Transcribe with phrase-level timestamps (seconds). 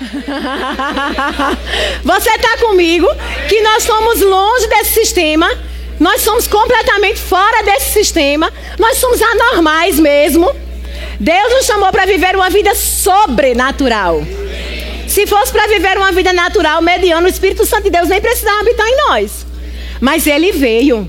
[2.02, 3.06] Você está comigo?
[3.48, 5.48] Que nós somos longe desse sistema.
[6.00, 8.52] Nós somos completamente fora desse sistema.
[8.78, 10.50] Nós somos anormais mesmo.
[11.20, 14.22] Deus nos chamou para viver uma vida sobrenatural.
[15.06, 18.60] Se fosse para viver uma vida natural, mediano, o Espírito Santo de Deus nem precisava
[18.60, 19.46] habitar em nós.
[20.00, 21.08] Mas ele veio.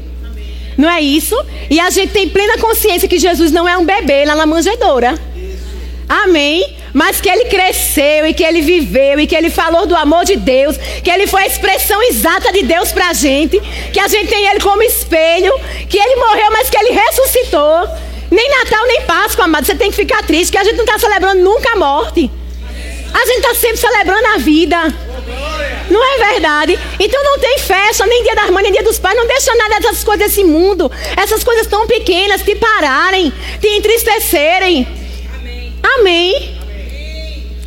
[0.78, 1.36] Não é isso?
[1.70, 5.18] E a gente tem plena consciência que Jesus não é um bebê lá na manjedoura.
[6.08, 6.76] Amém?
[6.94, 10.36] Mas que ele cresceu e que ele viveu e que ele falou do amor de
[10.36, 13.60] Deus, que ele foi a expressão exata de Deus pra gente,
[13.92, 15.54] que a gente tem ele como espelho,
[15.90, 17.88] que ele morreu, mas que ele ressuscitou.
[18.30, 21.00] Nem Natal, nem Páscoa, amado, você tem que ficar triste, que a gente não está
[21.00, 22.30] celebrando nunca a morte.
[23.14, 24.78] A gente está sempre celebrando a vida.
[25.90, 26.80] Não é verdade?
[27.00, 29.16] Então não tem festa, nem dia das mães, nem dia dos pais.
[29.16, 30.92] Não deixa nada dessas coisas desse mundo.
[31.16, 33.32] Essas coisas tão pequenas te pararem,
[33.62, 34.88] te entristecerem.
[35.36, 35.74] Amém.
[35.84, 36.53] Amém.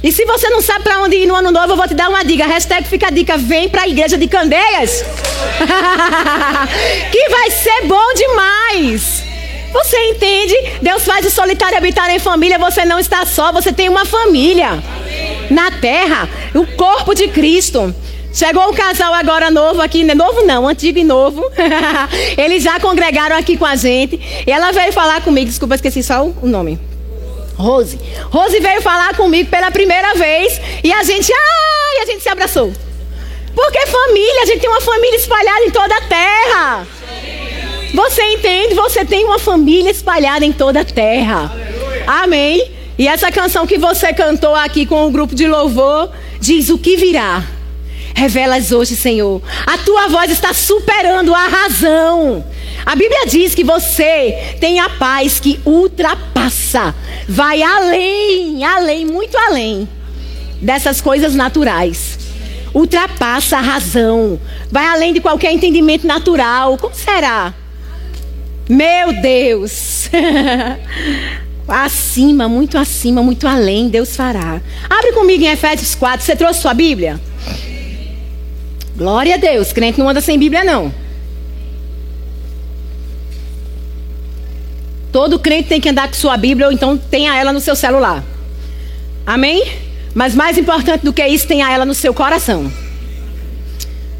[0.06, 2.08] E se você não sabe para onde ir no ano novo, eu vou te dar
[2.08, 2.46] uma dica.
[2.46, 5.02] Hashtag fica a dica, vem para a igreja de Candeias.
[7.10, 9.24] que vai ser bom demais.
[9.72, 10.54] Você entende?
[10.80, 12.56] Deus faz o solitário habitar em família.
[12.56, 14.80] Você não está só, você tem uma família.
[15.50, 17.92] Na terra, o corpo de Cristo.
[18.32, 20.14] Chegou um casal agora novo aqui, né?
[20.14, 21.42] novo não, antigo e novo.
[22.38, 24.20] Eles já congregaram aqui com a gente.
[24.46, 26.78] E ela veio falar comigo, desculpa, esqueci só o nome.
[27.56, 27.98] Rose.
[28.30, 32.72] Rose veio falar comigo pela primeira vez e a gente, ai, a gente se abraçou.
[33.54, 36.86] Porque família, a gente tem uma família espalhada em toda a terra.
[37.94, 38.74] Você entende?
[38.74, 41.50] Você tem uma família espalhada em toda a terra.
[42.06, 42.70] Amém.
[42.98, 46.96] E essa canção que você cantou aqui com o grupo de louvor diz o que
[46.96, 47.42] virá.
[48.16, 49.42] Revelas hoje, Senhor.
[49.66, 52.42] A tua voz está superando a razão.
[52.86, 56.94] A Bíblia diz que você tem a paz que ultrapassa,
[57.28, 59.86] vai além, além, muito além
[60.62, 62.18] dessas coisas naturais.
[62.72, 64.40] Ultrapassa a razão,
[64.72, 66.78] vai além de qualquer entendimento natural.
[66.78, 67.52] Como será?
[68.66, 70.08] Meu Deus!
[71.68, 74.62] acima, muito acima, muito além, Deus fará.
[74.88, 76.24] Abre comigo em Efésios 4.
[76.24, 77.20] Você trouxe sua Bíblia?
[78.96, 79.72] Glória a Deus.
[79.72, 80.92] Crente não anda sem Bíblia, não.
[85.12, 88.24] Todo crente tem que andar com sua Bíblia ou então tenha ela no seu celular.
[89.26, 89.64] Amém?
[90.14, 92.72] Mas mais importante do que isso, tenha ela no seu coração.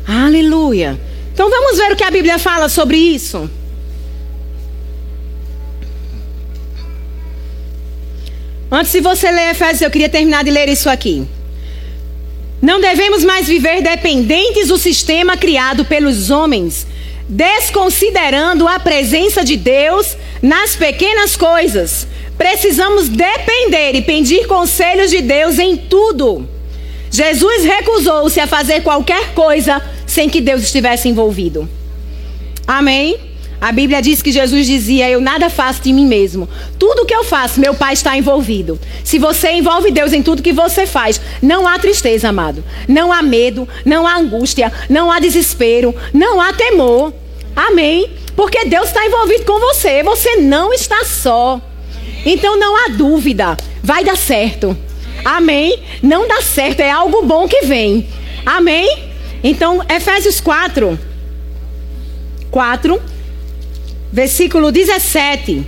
[0.07, 0.99] Aleluia.
[1.33, 3.51] Então vamos ver o que a Bíblia fala sobre isso.
[8.71, 11.27] Antes de você ler Efésios, eu queria terminar de ler isso aqui.
[12.61, 16.87] Não devemos mais viver dependentes do sistema criado pelos homens
[17.29, 22.07] desconsiderando a presença de Deus nas pequenas coisas.
[22.39, 26.49] Precisamos depender e pedir conselhos de Deus em tudo.
[27.11, 31.69] Jesus recusou-se a fazer qualquer coisa sem que Deus estivesse envolvido.
[32.67, 33.17] Amém?
[33.61, 36.49] A Bíblia diz que Jesus dizia: Eu nada faço de mim mesmo.
[36.79, 38.79] Tudo que eu faço, meu Pai está envolvido.
[39.03, 42.63] Se você envolve Deus em tudo que você faz, não há tristeza, amado.
[42.87, 47.13] Não há medo, não há angústia, não há desespero, não há temor.
[47.55, 48.11] Amém?
[48.35, 50.03] Porque Deus está envolvido com você.
[50.03, 51.61] Você não está só.
[52.25, 53.57] Então não há dúvida.
[53.83, 54.77] Vai dar certo.
[55.25, 55.83] Amém?
[56.03, 58.07] Não dá certo, é algo bom que vem.
[58.45, 58.99] Amém?
[59.43, 60.99] Então, Efésios 4.
[62.51, 63.16] 4
[64.13, 65.67] versículo 17,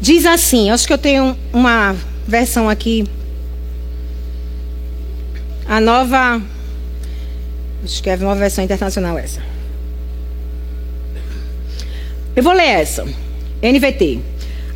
[0.00, 1.96] diz assim: acho que eu tenho uma
[2.26, 3.04] versão aqui.
[5.66, 6.40] A nova.
[7.84, 9.42] Acho que é uma versão internacional essa.
[12.34, 13.04] Eu vou ler essa.
[13.62, 14.20] NVT.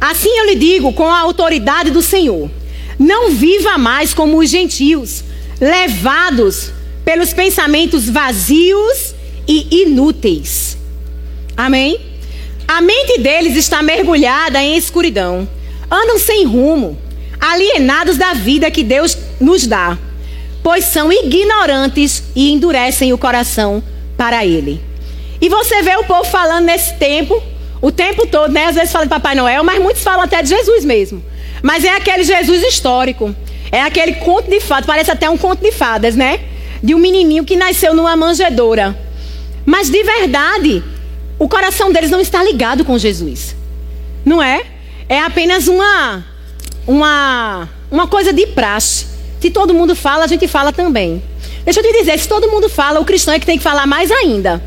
[0.00, 2.50] Assim eu lhe digo com a autoridade do Senhor:
[2.98, 5.24] não viva mais como os gentios,
[5.60, 6.70] levados
[7.04, 9.14] pelos pensamentos vazios
[9.48, 10.76] e inúteis.
[11.56, 11.98] Amém?
[12.68, 15.48] A mente deles está mergulhada em escuridão.
[15.90, 16.98] Andam sem rumo,
[17.40, 19.96] alienados da vida que Deus nos dá,
[20.62, 23.82] pois são ignorantes e endurecem o coração
[24.16, 24.80] para Ele.
[25.40, 27.40] E você vê o povo falando nesse tempo,
[27.80, 28.66] o tempo todo, né?
[28.66, 31.22] Às vezes fala de Papai Noel, mas muitos falam até de Jesus mesmo.
[31.62, 33.34] Mas é aquele Jesus histórico.
[33.70, 36.40] É aquele conto de fadas, parece até um conto de fadas, né?
[36.82, 38.96] De um menininho que nasceu numa manjedoura.
[39.64, 40.82] Mas de verdade,
[41.38, 43.54] o coração deles não está ligado com Jesus.
[44.24, 44.62] Não é?
[45.08, 46.24] É apenas uma
[46.86, 49.06] uma uma coisa de praxe.
[49.40, 51.22] Se todo mundo fala, a gente fala também.
[51.64, 53.86] Deixa eu te dizer, se todo mundo fala, o cristão é que tem que falar
[53.86, 54.62] mais ainda.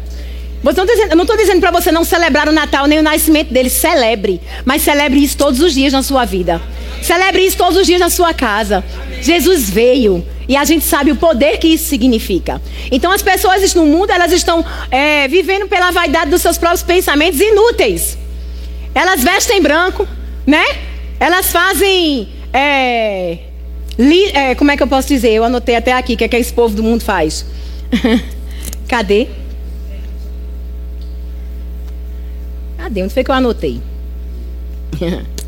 [0.64, 3.70] eu não estou dizendo para você não celebrar o Natal nem o nascimento dele.
[3.70, 4.40] Celebre.
[4.64, 6.62] Mas celebre isso todos os dias na sua vida.
[7.02, 8.84] Celebre isso todos os dias na sua casa.
[9.22, 10.26] Jesus veio.
[10.50, 12.60] E a gente sabe o poder que isso significa.
[12.92, 17.40] Então as pessoas no mundo elas estão é, vivendo pela vaidade dos seus próprios pensamentos
[17.40, 18.18] inúteis.
[18.96, 20.08] Elas vestem branco,
[20.48, 20.66] né?
[21.20, 22.30] Elas fazem.
[22.52, 23.38] É,
[23.96, 25.30] li, é, como é que eu posso dizer?
[25.30, 27.46] Eu anotei até aqui, que é que esse povo do mundo faz.
[28.90, 29.28] Cadê?
[32.76, 33.04] Cadê?
[33.04, 33.80] Onde foi que eu anotei?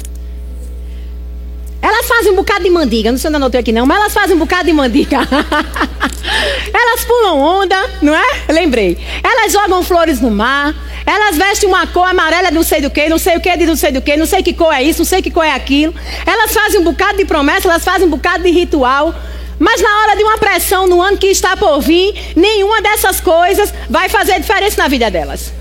[1.82, 4.14] Elas fazem um bocado de mandiga, não sei se eu anotei aqui não, mas elas
[4.14, 5.18] fazem um bocado de mandiga.
[6.74, 8.24] elas pulam onda, não é?
[8.50, 8.98] Lembrei.
[9.24, 10.76] Elas jogam flores no mar,
[11.06, 13.66] elas vestem uma cor amarela de não sei do que, não sei o que de
[13.66, 15.54] não sei do que, não sei que cor é isso, não sei que cor é
[15.54, 15.94] aquilo.
[16.26, 19.14] Elas fazem um bocado de promessa, elas fazem um bocado de ritual.
[19.58, 23.74] Mas na hora de uma pressão no ano que está por vir, nenhuma dessas coisas
[23.90, 25.54] vai fazer diferença na vida delas.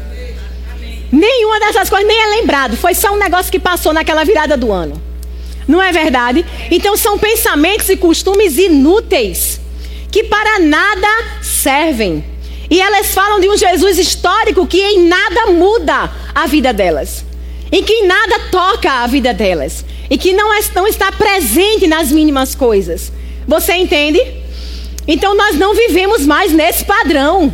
[1.12, 2.76] Nenhuma dessas coisas nem é lembrado.
[2.76, 5.09] Foi só um negócio que passou naquela virada do ano.
[5.70, 6.44] Não é verdade?
[6.68, 9.60] Então são pensamentos e costumes inúteis
[10.10, 11.06] que para nada
[11.40, 12.24] servem.
[12.68, 17.24] E elas falam de um Jesus histórico que em nada muda a vida delas.
[17.70, 19.84] E que em nada toca a vida delas.
[20.10, 23.12] E que não, é, não está presente nas mínimas coisas.
[23.46, 24.20] Você entende?
[25.06, 27.52] Então nós não vivemos mais nesse padrão.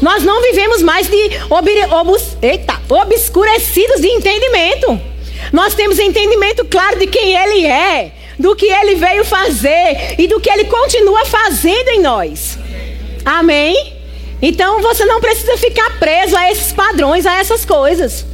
[0.00, 1.16] Nós não vivemos mais de
[2.42, 5.09] eita, obscurecidos de entendimento.
[5.52, 10.40] Nós temos entendimento claro de quem Ele é, do que Ele veio fazer e do
[10.40, 12.58] que Ele continua fazendo em nós.
[13.24, 13.94] Amém?
[14.42, 18.24] Então você não precisa ficar preso a esses padrões, a essas coisas.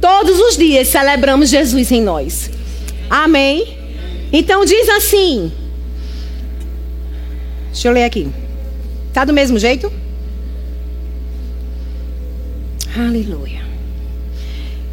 [0.00, 2.50] Todos os dias celebramos Jesus em nós.
[3.10, 3.78] Amém?
[4.32, 5.52] Então diz assim.
[7.72, 8.28] Deixa eu ler aqui.
[9.12, 9.92] Tá do mesmo jeito?
[12.96, 13.71] Aleluia.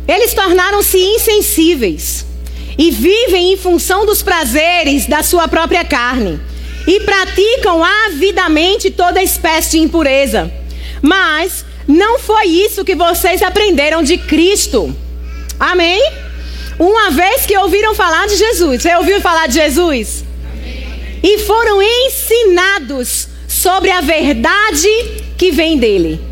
[0.09, 2.25] Eles tornaram-se insensíveis
[2.75, 6.39] e vivem em função dos prazeres da sua própria carne
[6.87, 10.51] e praticam avidamente toda espécie de impureza.
[10.99, 14.95] Mas não foi isso que vocês aprenderam de Cristo.
[15.59, 16.01] Amém?
[16.79, 20.23] Uma vez que ouviram falar de Jesus, você ouviu falar de Jesus?
[20.51, 21.19] Amém.
[21.21, 24.89] E foram ensinados sobre a verdade
[25.37, 26.28] que vem dele.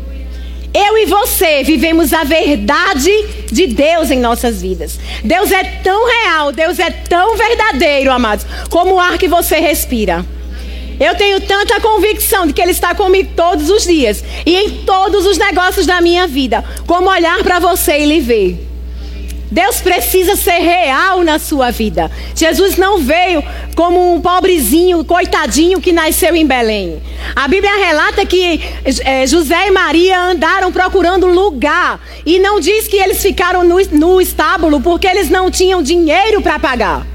[0.80, 3.10] Eu e você vivemos a verdade
[3.50, 4.96] de Deus em nossas vidas.
[5.24, 10.24] Deus é tão real, Deus é tão verdadeiro, amados, como o ar que você respira.
[11.00, 15.26] Eu tenho tanta convicção de que Ele está comigo todos os dias e em todos
[15.26, 18.67] os negócios da minha vida, como olhar para você e lhe ver.
[19.50, 22.10] Deus precisa ser real na sua vida.
[22.34, 23.42] Jesus não veio
[23.74, 27.02] como um pobrezinho, coitadinho que nasceu em Belém.
[27.34, 28.60] A Bíblia relata que
[29.04, 32.00] é, José e Maria andaram procurando lugar.
[32.26, 36.58] E não diz que eles ficaram no, no estábulo porque eles não tinham dinheiro para
[36.58, 37.06] pagar.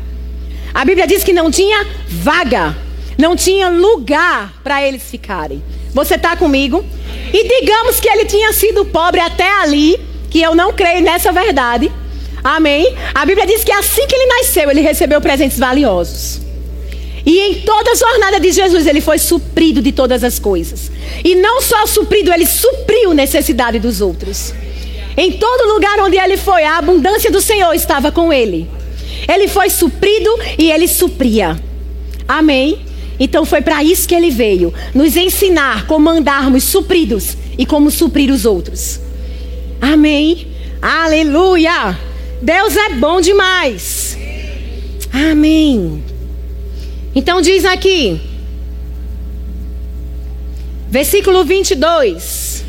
[0.73, 2.75] A Bíblia diz que não tinha vaga,
[3.15, 5.63] não tinha lugar para eles ficarem.
[5.93, 6.83] Você está comigo?
[7.31, 9.99] E digamos que ele tinha sido pobre até ali,
[10.31, 11.91] que eu não creio nessa verdade.
[12.43, 12.93] Amém?
[13.13, 16.41] A Bíblia diz que assim que ele nasceu, ele recebeu presentes valiosos.
[17.25, 20.91] E em toda a jornada de Jesus, ele foi suprido de todas as coisas.
[21.23, 24.53] E não só suprido, ele supriu a necessidade dos outros.
[25.15, 28.69] Em todo lugar onde ele foi, a abundância do Senhor estava com ele.
[29.31, 31.57] Ele foi suprido e ele supria.
[32.27, 32.79] Amém?
[33.19, 38.31] Então foi para isso que ele veio nos ensinar como andarmos supridos e como suprir
[38.31, 38.99] os outros.
[39.79, 40.47] Amém?
[40.81, 41.97] Aleluia!
[42.43, 44.17] Deus é bom demais.
[45.31, 46.03] Amém.
[47.15, 48.19] Então diz aqui,
[50.89, 52.65] versículo 22.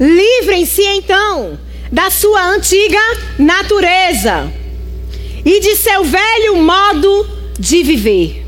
[0.00, 1.58] Livrem-se então
[1.92, 2.98] da sua antiga
[3.38, 4.50] natureza
[5.44, 7.28] e de seu velho modo
[7.58, 8.46] de viver.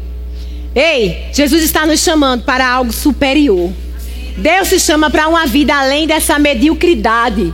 [0.75, 3.71] Ei, Jesus está nos chamando para algo superior.
[4.39, 7.53] Deus se chama para uma vida além dessa mediocridade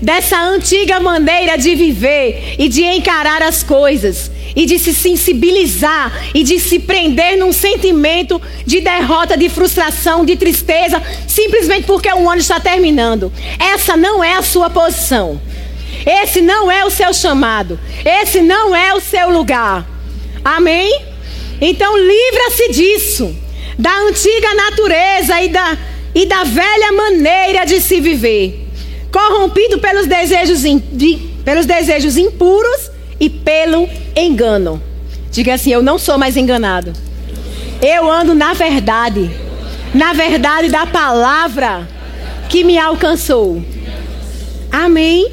[0.00, 6.42] dessa antiga maneira de viver e de encarar as coisas, e de se sensibilizar e
[6.42, 12.40] de se prender num sentimento de derrota, de frustração, de tristeza, simplesmente porque o ano
[12.40, 13.32] está terminando.
[13.58, 15.40] Essa não é a sua posição.
[16.04, 17.78] Esse não é o seu chamado.
[18.04, 19.86] Esse não é o seu lugar.
[20.44, 21.00] Amém?
[21.60, 23.36] Então livra-se disso,
[23.78, 25.78] da antiga natureza e da,
[26.14, 28.69] e da velha maneira de se viver
[29.12, 30.62] corrompido pelos desejos,
[31.44, 34.82] pelos desejos impuros e pelo engano.
[35.30, 36.92] Diga assim: Eu não sou mais enganado.
[37.82, 39.30] Eu ando na verdade,
[39.94, 41.88] na verdade da palavra
[42.48, 43.64] que me alcançou.
[44.70, 45.30] Amém?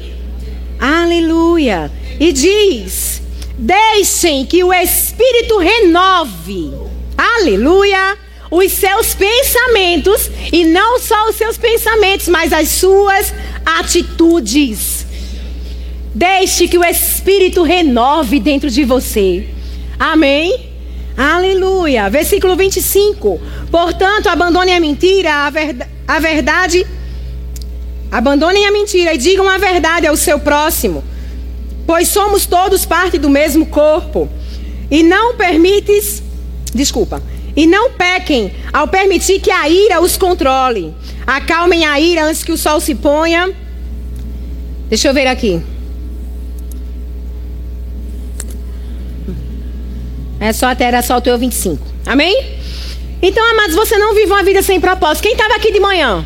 [0.78, 1.90] Aleluia.
[2.18, 3.22] E diz:
[3.56, 8.16] Deixem que o Espírito renove Aleluia!
[8.50, 15.06] Os seus pensamentos, e não só os seus pensamentos, mas as suas atitudes.
[16.14, 19.46] Deixe que o Espírito renove dentro de você.
[19.98, 20.68] Amém?
[21.16, 22.08] Aleluia.
[22.08, 23.40] Versículo 25.
[23.70, 26.86] Portanto, abandone a mentira, a, verdade, a verdade.
[28.10, 31.04] Abandonem a mentira e digam a verdade ao seu próximo,
[31.86, 34.28] pois somos todos parte do mesmo corpo.
[34.90, 36.22] E não permites,
[36.74, 37.22] desculpa,
[37.58, 40.94] e não pequem ao permitir que a ira os controle.
[41.26, 43.50] Acalmem a ira antes que o sol se ponha.
[44.88, 45.60] Deixa eu ver aqui.
[50.38, 51.84] É só até era só o teu 25.
[52.06, 52.46] Amém?
[53.20, 55.24] Então, amados, você não vive uma vida sem propósito.
[55.24, 56.24] Quem estava aqui de manhã?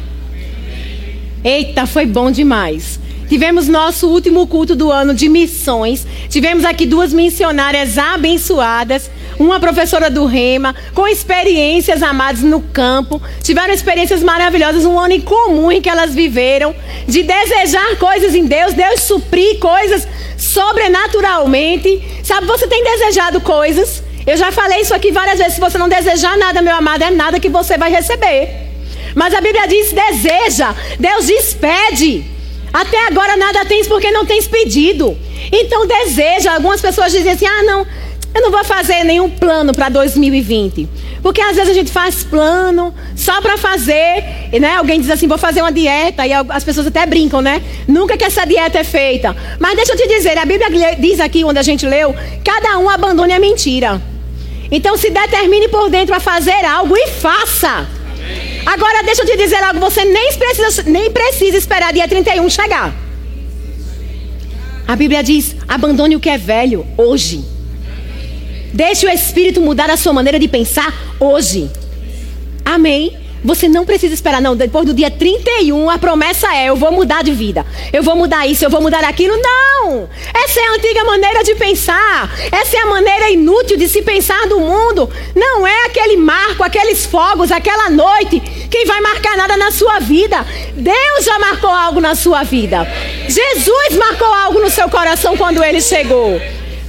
[1.43, 3.01] Eita, foi bom demais.
[3.27, 6.07] Tivemos nosso último culto do ano de missões.
[6.29, 9.11] Tivemos aqui duas missionárias abençoadas.
[9.39, 13.21] Uma professora do Rema, com experiências amadas no campo.
[13.43, 16.75] Tiveram experiências maravilhosas, um ano incomum em que elas viveram.
[17.07, 22.03] De desejar coisas em Deus, Deus suprir coisas sobrenaturalmente.
[22.23, 24.03] Sabe, você tem desejado coisas.
[24.27, 25.55] Eu já falei isso aqui várias vezes.
[25.55, 28.49] Se você não desejar nada, meu amado, é nada que você vai receber.
[29.15, 30.75] Mas a Bíblia diz: deseja.
[30.99, 32.25] Deus diz: pede.
[32.73, 35.17] Até agora nada tens porque não tens pedido.
[35.51, 36.55] Então deseja.
[36.55, 37.87] Algumas pessoas dizem assim: ah, não,
[38.35, 40.89] eu não vou fazer nenhum plano para 2020.
[41.23, 44.25] Porque às vezes a gente faz plano só para fazer,
[44.59, 44.77] né?
[44.77, 47.63] Alguém diz assim, vou fazer uma dieta, e as pessoas até brincam, né?
[47.87, 49.37] Nunca que essa dieta é feita.
[49.59, 52.89] Mas deixa eu te dizer, a Bíblia diz aqui, onde a gente leu, cada um
[52.89, 54.01] abandone a mentira.
[54.71, 57.87] Então se determine por dentro a fazer algo e faça.
[58.65, 62.95] Agora deixa eu te dizer algo, você nem precisa, nem precisa esperar dia 31 chegar.
[64.89, 67.52] A Bíblia diz: abandone o que é velho hoje.
[68.73, 71.71] Deixe o Espírito mudar a sua maneira de pensar hoje.
[72.65, 73.23] Amém.
[73.45, 74.55] Você não precisa esperar, não.
[74.55, 77.67] Depois do dia 31, a promessa é: eu vou mudar de vida.
[77.93, 79.35] Eu vou mudar isso, eu vou mudar aquilo.
[79.37, 80.09] Não!
[80.33, 82.33] Essa é a antiga maneira de pensar.
[82.53, 85.11] Essa é a maneira inútil de se pensar do mundo.
[85.35, 90.47] Não é aquele marco, aqueles fogos, aquela noite que vai marcar nada na sua vida.
[90.75, 92.87] Deus já marcou algo na sua vida.
[93.29, 96.41] Jesus marcou algo no seu coração quando ele chegou.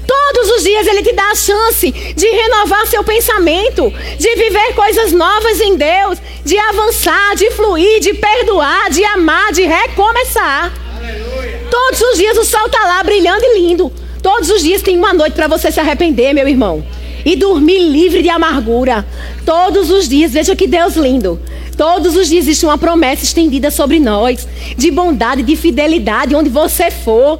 [0.05, 5.11] Todos os dias Ele te dá a chance de renovar seu pensamento, de viver coisas
[5.11, 10.73] novas em Deus, de avançar, de fluir, de perdoar, de amar, de recomeçar.
[10.97, 11.61] Aleluia.
[11.69, 13.91] Todos os dias o sol está lá brilhando e lindo.
[14.21, 16.83] Todos os dias tem uma noite para você se arrepender, meu irmão.
[17.25, 19.05] E dormir livre de amargura.
[19.45, 21.39] Todos os dias, veja que Deus lindo.
[21.77, 26.91] Todos os dias existe uma promessa estendida sobre nós, de bondade, de fidelidade, onde você
[26.91, 27.39] for.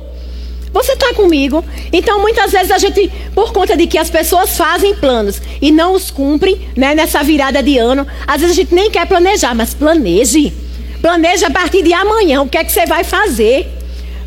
[0.74, 1.64] Você está comigo?
[1.92, 5.94] Então, muitas vezes a gente, por conta de que as pessoas fazem planos e não
[5.94, 9.74] os cumprem, né, nessa virada de ano, às vezes a gente nem quer planejar, mas
[9.74, 10.52] planeje.
[11.00, 13.68] Planeje a partir de amanhã o que é que você vai fazer.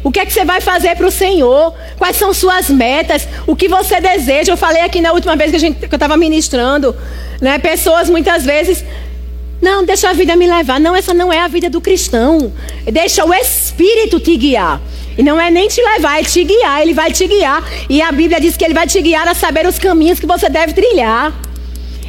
[0.04, 1.74] O que é que você vai fazer para o Senhor?
[1.98, 3.26] Quais são suas metas?
[3.44, 4.52] O que você deseja?
[4.52, 6.94] Eu falei aqui na última vez que, a gente, que eu estava ministrando,
[7.40, 7.58] né?
[7.58, 8.84] Pessoas muitas vezes
[9.60, 10.78] não, deixa a vida me levar.
[10.78, 12.52] Não, essa não é a vida do cristão.
[12.84, 14.80] Deixa o Espírito te guiar.
[15.18, 16.82] E não é nem te levar, é te guiar.
[16.82, 17.64] Ele vai te guiar.
[17.88, 20.48] E a Bíblia diz que ele vai te guiar a saber os caminhos que você
[20.48, 21.32] deve trilhar.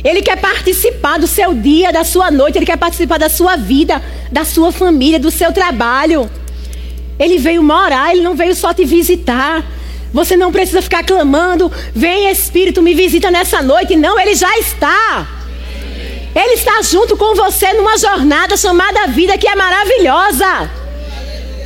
[0.04, 2.58] Ele quer participar do seu dia, da sua noite.
[2.58, 6.30] Ele quer participar da sua vida, da sua família, do seu trabalho.
[7.20, 9.64] Ele veio morar, ele não veio só te visitar.
[10.14, 13.96] Você não precisa ficar clamando, vem Espírito, me visita nessa noite.
[13.96, 15.28] Não, ele já está.
[16.34, 20.70] Ele está junto com você numa jornada chamada vida que é maravilhosa.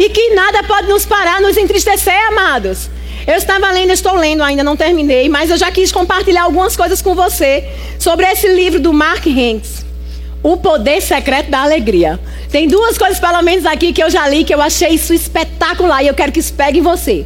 [0.01, 2.89] E que nada pode nos parar, nos entristecer, amados.
[3.27, 7.03] Eu estava lendo, estou lendo ainda, não terminei, mas eu já quis compartilhar algumas coisas
[7.03, 9.85] com você sobre esse livro do Mark Hanks.
[10.41, 12.19] O Poder Secreto da Alegria.
[12.49, 16.01] Tem duas coisas, pelo menos aqui, que eu já li, que eu achei isso espetacular
[16.01, 17.23] e eu quero que isso pegue em você.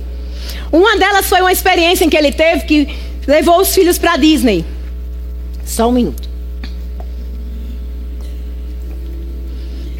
[0.69, 2.89] Uma delas foi uma experiência em que ele teve que
[3.25, 4.65] levou os filhos para Disney.
[5.63, 6.34] Só um minuto.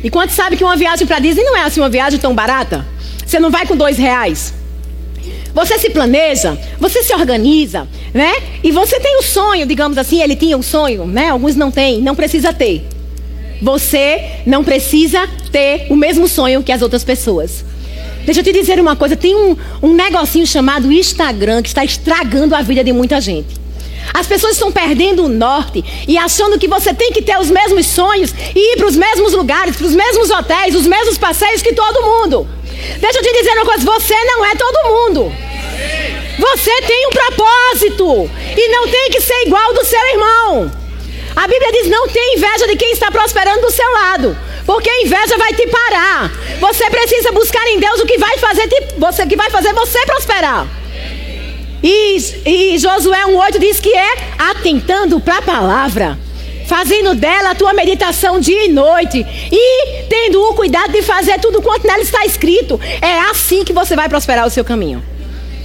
[0.06, 2.86] E quanto sabe que uma viagem para Disney não é assim uma viagem tão barata?
[3.26, 4.54] Você não vai com dois reais.
[5.52, 8.32] Você se planeja, você se organiza, né?
[8.64, 11.30] E você tem o um sonho, digamos assim, ele tinha um sonho, né?
[11.30, 12.88] Alguns não têm, não precisa ter.
[13.60, 17.66] Você não precisa ter o mesmo sonho que as outras pessoas.
[18.26, 22.54] Deixa eu te dizer uma coisa: tem um, um negocinho chamado Instagram que está estragando
[22.54, 23.65] a vida de muita gente.
[24.14, 27.86] As pessoas estão perdendo o norte e achando que você tem que ter os mesmos
[27.88, 31.74] sonhos e ir para os mesmos lugares, para os mesmos hotéis, os mesmos passeios que
[31.74, 32.48] todo mundo.
[33.00, 35.32] Deixa eu te dizer uma coisa: você não é todo mundo.
[36.38, 40.72] Você tem um propósito e não tem que ser igual do seu irmão.
[41.36, 44.38] A Bíblia diz: não tem inveja de quem está prosperando do seu lado.
[44.66, 46.32] Porque a inveja vai te parar.
[46.60, 50.04] Você precisa buscar em Deus o que vai fazer, te, você, que vai fazer você
[50.06, 50.68] prosperar.
[51.88, 56.18] E, e Josué 1,8 diz que é atentando para a palavra,
[56.66, 61.62] fazendo dela a tua meditação dia e noite, e tendo o cuidado de fazer tudo
[61.62, 62.80] quanto nela está escrito.
[63.00, 65.06] É assim que você vai prosperar o seu caminho.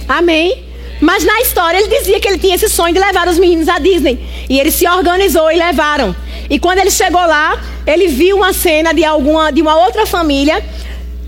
[0.07, 0.63] Amém?
[1.01, 3.79] Mas na história ele dizia que ele tinha esse sonho de levar os meninos à
[3.79, 4.19] Disney.
[4.47, 6.15] E ele se organizou e levaram.
[6.47, 10.63] E quando ele chegou lá, ele viu uma cena de alguma de uma outra família,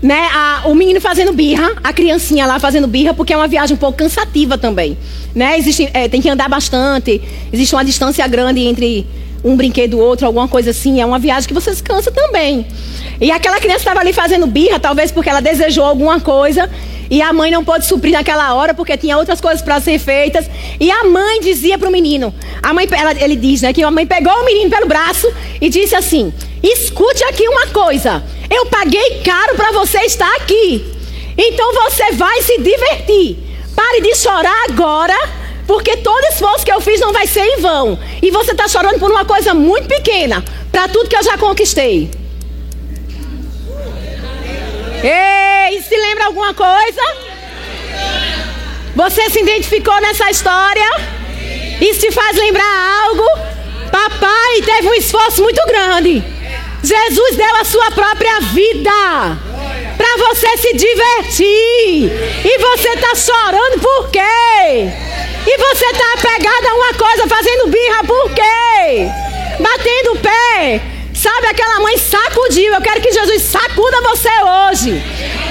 [0.04, 0.28] né?
[0.34, 3.78] A, o menino fazendo birra, a criancinha lá fazendo birra, porque é uma viagem um
[3.78, 4.98] pouco cansativa também,
[5.34, 5.58] né?
[5.58, 9.06] Existe, é, tem que andar bastante, existe uma distância grande entre
[9.42, 11.00] um brinquedo e outro, alguma coisa assim.
[11.00, 12.66] É uma viagem que você se cansa também.
[13.18, 16.68] E aquela criança estava ali fazendo birra, talvez porque ela desejou alguma coisa.
[17.10, 20.48] E a mãe não pôde suprir naquela hora porque tinha outras coisas para ser feitas.
[20.80, 23.90] E a mãe dizia para o menino: a mãe, ela, ele diz né, que a
[23.90, 26.32] mãe pegou o menino pelo braço e disse assim:
[26.62, 28.22] Escute aqui uma coisa.
[28.50, 30.84] Eu paguei caro para você estar aqui.
[31.36, 33.38] Então você vai se divertir.
[33.74, 35.16] Pare de chorar agora,
[35.66, 37.98] porque todo esforço que eu fiz não vai ser em vão.
[38.22, 42.23] E você está chorando por uma coisa muito pequena, para tudo que eu já conquistei.
[45.06, 47.02] Ei, se lembra alguma coisa?
[48.96, 50.88] Você se identificou nessa história?
[51.78, 53.28] Isso te faz lembrar algo?
[53.92, 56.24] Papai teve um esforço muito grande.
[56.82, 59.36] Jesus deu a sua própria vida
[59.98, 62.10] para você se divertir.
[62.42, 64.88] E você está chorando por quê?
[65.46, 69.10] E você está apegado a uma coisa, fazendo birra por quê?
[69.60, 70.93] Batendo o pé.
[71.24, 72.74] Sabe aquela mãe sacudiu?
[72.74, 75.02] Eu quero que Jesus sacuda você hoje.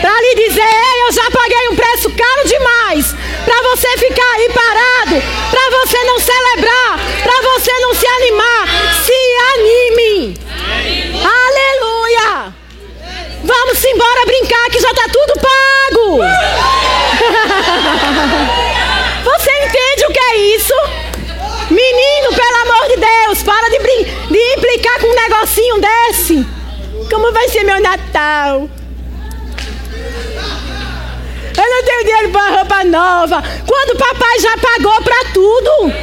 [0.01, 3.15] Para lhe dizer, ei, eu já paguei um preço caro demais.
[3.43, 5.19] Para você ficar aí parado.
[5.49, 6.99] Para você não celebrar.
[7.23, 8.67] Para você não se animar.
[9.03, 9.13] Se
[9.55, 10.37] anime.
[11.25, 12.53] Aleluia.
[13.43, 16.19] Vamos embora brincar que já está tudo pago.
[19.23, 20.75] Você entende o que é isso?
[21.69, 23.77] Menino, pelo amor de Deus, para de,
[24.29, 26.45] de implicar com um negocinho desse.
[27.09, 28.69] Como vai ser meu Natal?
[31.55, 33.43] Eu não tenho dinheiro para roupa nova.
[33.67, 35.93] Quando o papai já pagou para tudo.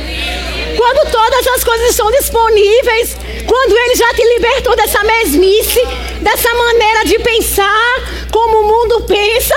[0.76, 3.16] Quando todas as coisas estão disponíveis.
[3.46, 5.84] Quando ele já te libertou dessa mesmice,
[6.20, 7.94] dessa maneira de pensar,
[8.30, 9.54] como o mundo pensa,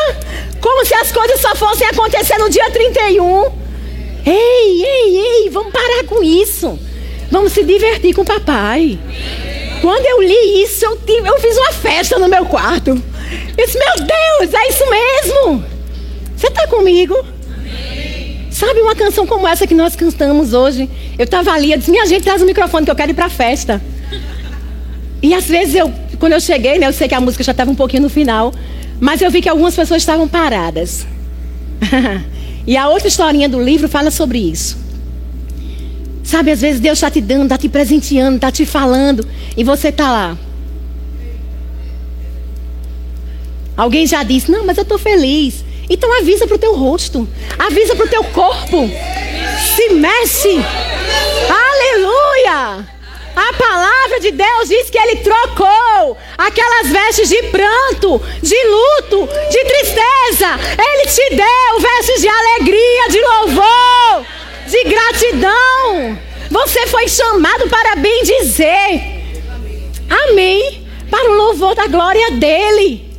[0.60, 3.63] como se as coisas só fossem acontecer no dia 31.
[4.26, 6.80] Ei, ei, ei, vamos parar com isso.
[7.30, 9.00] Vamos se divertir com o papai.
[9.82, 12.92] Quando eu li isso, eu, tive, eu fiz uma festa no meu quarto.
[12.92, 15.66] Eu disse, meu Deus, é isso mesmo.
[16.36, 17.16] Você está comigo?
[18.50, 20.90] Sabe uma canção como essa que nós cantamos hoje?
[21.18, 23.26] Eu estava ali, eu disse, minha gente, traz o microfone que eu quero ir para
[23.26, 23.82] a festa.
[25.22, 27.72] E às vezes eu, quando eu cheguei, né, eu sei que a música já estava
[27.72, 28.54] um pouquinho no final,
[29.00, 31.06] mas eu vi que algumas pessoas estavam paradas.
[32.66, 34.78] E a outra historinha do livro fala sobre isso.
[36.24, 39.90] Sabe, às vezes Deus está te dando, está te presenteando, está te falando, e você
[39.90, 40.38] está lá.
[43.76, 45.66] Alguém já disse: Não, mas eu estou feliz.
[45.90, 47.28] Então avisa para o teu rosto,
[47.60, 48.90] avisa para o teu corpo.
[49.76, 50.60] Se mexe.
[51.50, 52.93] Aleluia.
[53.36, 59.64] A palavra de Deus diz que ele trocou aquelas vestes de pranto, de luto, de
[59.66, 60.60] tristeza.
[60.78, 64.26] Ele te deu vestes de alegria, de louvor,
[64.68, 66.20] de gratidão.
[66.52, 69.24] Você foi chamado para bem dizer.
[70.30, 70.88] Amém.
[71.10, 73.12] Para o louvor da glória dele.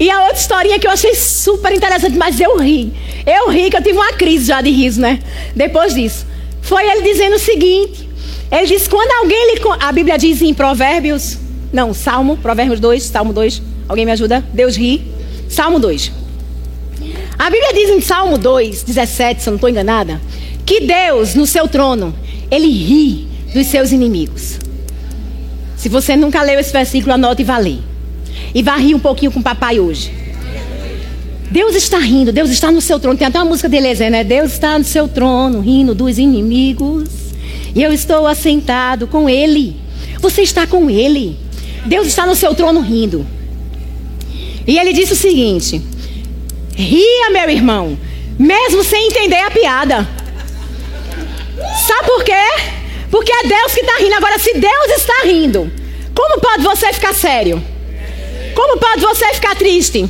[0.00, 2.92] E a outra historinha que eu achei super interessante, mas eu ri.
[3.26, 5.20] Eu ri, que eu tive uma crise já de riso, né?
[5.54, 6.26] Depois disso.
[6.62, 8.07] Foi ele dizendo o seguinte:
[8.50, 9.60] ele diz: quando alguém lhe.
[9.80, 11.38] A Bíblia diz em Provérbios.
[11.72, 13.62] Não, Salmo, Provérbios 2, Salmo 2.
[13.88, 14.44] Alguém me ajuda?
[14.52, 15.02] Deus ri.
[15.48, 16.12] Salmo 2.
[17.38, 20.20] A Bíblia diz em Salmo 2, 17, se eu não estou enganada,
[20.66, 22.12] que Deus, no seu trono,
[22.50, 24.58] ele ri dos seus inimigos.
[25.76, 27.78] Se você nunca leu esse versículo, anote e vá ler.
[28.52, 30.12] E vá rir um pouquinho com o papai hoje.
[31.50, 33.16] Deus está rindo, Deus está no seu trono.
[33.16, 34.24] Tem até uma música dele, né?
[34.24, 37.27] Deus está no seu trono, rindo dos inimigos.
[37.78, 39.76] Eu estou assentado com Ele.
[40.20, 41.38] Você está com Ele.
[41.86, 43.26] Deus está no seu trono rindo.
[44.66, 45.80] E ele disse o seguinte:
[46.74, 47.98] Ria, meu irmão,
[48.38, 50.08] mesmo sem entender a piada.
[51.86, 52.32] Sabe por quê?
[53.10, 54.14] Porque é Deus que está rindo.
[54.14, 55.72] Agora, se Deus está rindo,
[56.14, 57.62] como pode você ficar sério?
[58.54, 60.08] Como pode você ficar triste?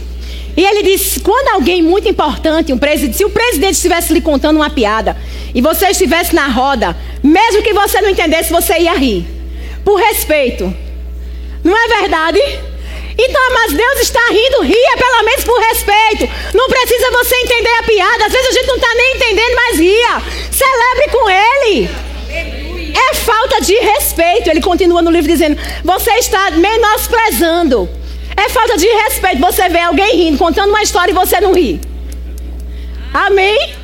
[0.59, 4.57] E ele disse: quando alguém muito importante, um presidente, se o presidente estivesse lhe contando
[4.57, 5.17] uma piada
[5.55, 9.25] e você estivesse na roda, mesmo que você não entendesse, você ia rir.
[9.85, 10.65] Por respeito.
[11.63, 12.41] Não é verdade?
[13.17, 16.29] Então, mas Deus está rindo, ria pelo menos por respeito.
[16.53, 18.27] Não precisa você entender a piada.
[18.27, 20.23] Às vezes a gente não está nem entendendo, mas ria.
[20.51, 21.89] Celebre com Ele.
[22.97, 24.51] É falta de respeito.
[24.51, 27.89] Ele continua no livro dizendo: Você está menosprezando.
[28.39, 29.41] É falta de respeito.
[29.41, 31.81] Você vê alguém rindo, contando uma história e você não ri.
[33.13, 33.75] Amém?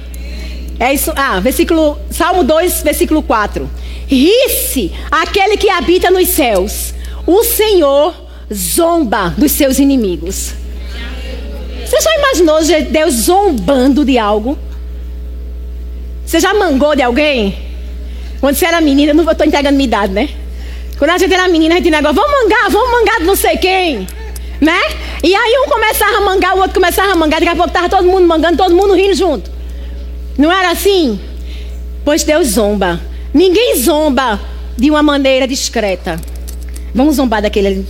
[0.78, 1.12] É isso.
[1.16, 3.68] Ah, versículo, Salmo 2, versículo 4.
[4.06, 6.94] Ri-se aquele que habita nos céus.
[7.26, 8.14] O Senhor
[8.52, 10.52] zomba dos seus inimigos.
[11.84, 12.58] Você já imaginou
[12.90, 14.56] Deus zombando de algo?
[16.24, 17.58] Você já mangou de alguém?
[18.40, 20.28] Quando você era menina, não estou entregando minha idade, né?
[20.98, 23.56] Quando a gente era menina, a gente negócio, vamos mangar, vamos mangar de não sei
[23.56, 24.06] quem.
[24.64, 24.80] Né?
[25.22, 27.86] E aí um começava a mangar, o outro começava a mangar, daqui a pouco estava
[27.86, 29.50] todo mundo mangando, todo mundo rindo junto.
[30.38, 31.20] Não era assim?
[32.02, 32.98] Pois Deus zomba.
[33.34, 34.40] Ninguém zomba
[34.74, 36.18] de uma maneira discreta.
[36.94, 37.86] Vamos zombar daquele ali.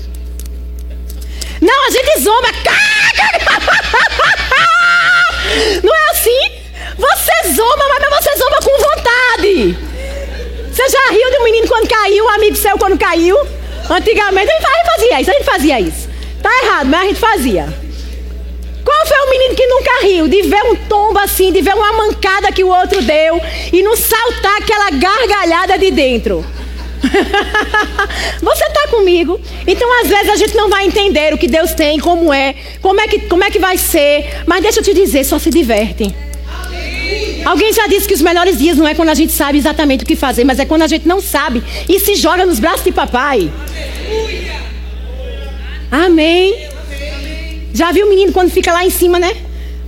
[1.60, 2.48] Não, a gente zomba.
[5.84, 6.50] Não é assim?
[6.98, 9.78] Você zomba, mas você zomba com vontade.
[10.72, 13.38] Você já riu de um menino quando caiu, um amigo seu quando caiu?
[13.88, 16.13] Antigamente a gente fazia isso, a gente fazia isso.
[16.44, 17.74] Tá errado, mas a gente fazia.
[18.84, 21.90] Qual foi o menino que nunca riu de ver um tombo assim, de ver uma
[21.94, 23.40] mancada que o outro deu
[23.72, 26.44] e não saltar aquela gargalhada de dentro?
[28.42, 29.40] Você está comigo?
[29.66, 33.00] Então, às vezes, a gente não vai entender o que Deus tem, como é, como
[33.00, 34.42] é que, como é que vai ser.
[34.46, 36.14] Mas deixa eu te dizer, só se diverte.
[37.42, 40.06] Alguém já disse que os melhores dias não é quando a gente sabe exatamente o
[40.06, 42.92] que fazer, mas é quando a gente não sabe e se joga nos braços de
[42.92, 43.50] papai.
[45.94, 46.68] Amém.
[47.72, 49.32] Já viu o menino quando fica lá em cima, né?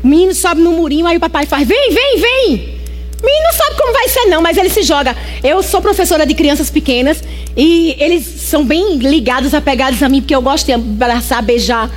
[0.04, 2.76] O menino sobe no murinho, aí o papai faz: vem, vem, vem.
[3.20, 5.16] O menino não sabe como vai ser, não, mas ele se joga.
[5.42, 7.24] Eu sou professora de crianças pequenas
[7.56, 11.90] e eles são bem ligados, apegados a mim, porque eu gosto de abraçar, beijar.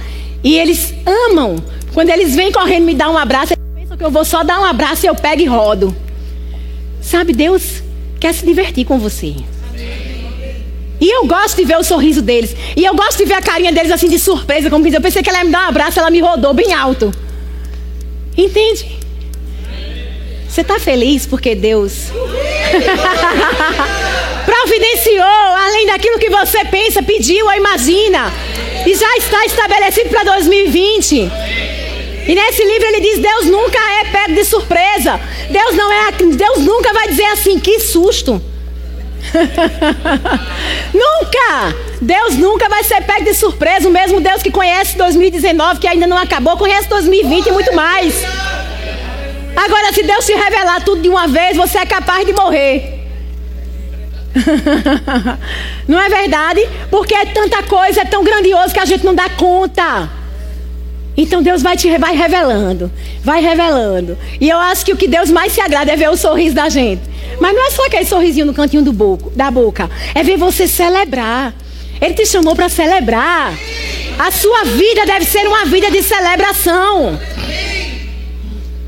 [0.43, 1.57] E eles amam.
[1.93, 4.59] Quando eles vêm correndo me dar um abraço, eles pensam que eu vou só dar
[4.59, 5.95] um abraço e eu pego e rodo.
[6.99, 7.83] Sabe, Deus
[8.19, 9.35] quer se divertir com você.
[10.99, 12.55] E eu gosto de ver o sorriso deles.
[12.75, 15.23] E eu gosto de ver a carinha deles assim de surpresa, como que eu pensei
[15.23, 17.11] que ela ia me dar um abraço, ela me rodou bem alto.
[18.37, 18.99] Entende?
[20.47, 22.07] Você está feliz porque Deus
[24.45, 28.33] providenciou, além daquilo que você pensa, pediu ou imagina,
[28.85, 31.31] e já está estabelecido para 2020.
[32.27, 35.19] E nesse livro ele diz: Deus nunca é pego de surpresa.
[35.49, 38.41] Deus não é, Deus nunca vai dizer assim, que susto.
[40.93, 41.75] nunca!
[42.01, 43.87] Deus nunca vai ser pego de surpresa.
[43.87, 48.23] O mesmo Deus que conhece 2019, que ainda não acabou, conhece 2020 e muito mais.
[49.55, 52.97] Agora, se Deus te revelar tudo de uma vez, você é capaz de morrer.
[55.87, 56.67] não é verdade?
[56.89, 60.09] Porque é tanta coisa, é tão grandioso que a gente não dá conta.
[61.17, 62.91] Então Deus vai te vai revelando,
[63.21, 64.17] vai revelando.
[64.39, 66.69] E eu acho que o que Deus mais se agrada é ver o sorriso da
[66.69, 67.01] gente.
[67.39, 70.67] Mas não é só aquele sorrisinho no cantinho do boco, da boca, é ver você
[70.67, 71.53] celebrar.
[72.01, 73.53] Ele te chamou para celebrar.
[74.17, 77.19] A sua vida deve ser uma vida de celebração.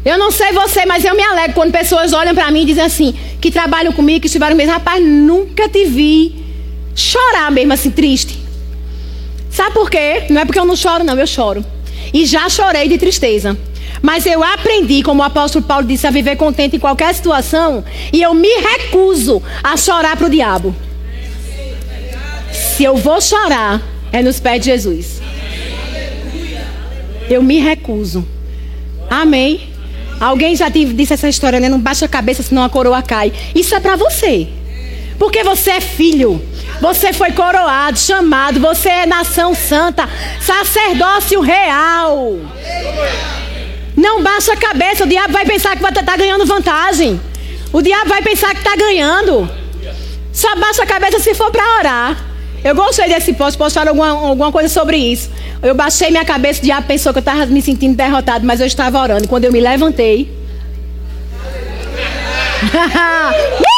[0.03, 2.83] Eu não sei você, mas eu me alegro quando pessoas olham para mim e dizem
[2.83, 6.43] assim, que trabalham comigo, que estiveram mesmo, rapaz, nunca te vi
[6.95, 8.39] chorar mesmo assim, triste.
[9.49, 10.25] Sabe por quê?
[10.29, 11.63] Não é porque eu não choro, não, eu choro.
[12.13, 13.57] E já chorei de tristeza.
[14.01, 17.83] Mas eu aprendi, como o apóstolo Paulo disse, a viver contente em qualquer situação.
[18.11, 20.75] E eu me recuso a chorar para o diabo.
[22.51, 25.21] Se eu vou chorar, é nos pés de Jesus.
[27.29, 28.27] Eu me recuso.
[29.09, 29.69] Amém.
[30.19, 31.69] Alguém já disse essa história, né?
[31.69, 33.31] Não baixa a cabeça, senão a coroa cai.
[33.55, 34.47] Isso é para você.
[35.21, 36.41] Porque você é filho.
[36.81, 38.59] Você foi coroado, chamado.
[38.59, 40.09] Você é nação santa.
[40.41, 42.39] Sacerdócio real.
[43.95, 45.03] Não baixa a cabeça.
[45.03, 47.21] O diabo vai pensar que vai estar tá ganhando vantagem.
[47.71, 49.47] O diabo vai pensar que está ganhando.
[50.33, 52.17] Só baixa a cabeça se for para orar.
[52.63, 55.29] Eu gostei desse post, posso falar alguma, alguma coisa sobre isso.
[55.61, 58.65] Eu baixei minha cabeça, o diabo pensou que eu estava me sentindo derrotado, mas eu
[58.65, 59.27] estava orando.
[59.27, 60.35] Quando eu me levantei.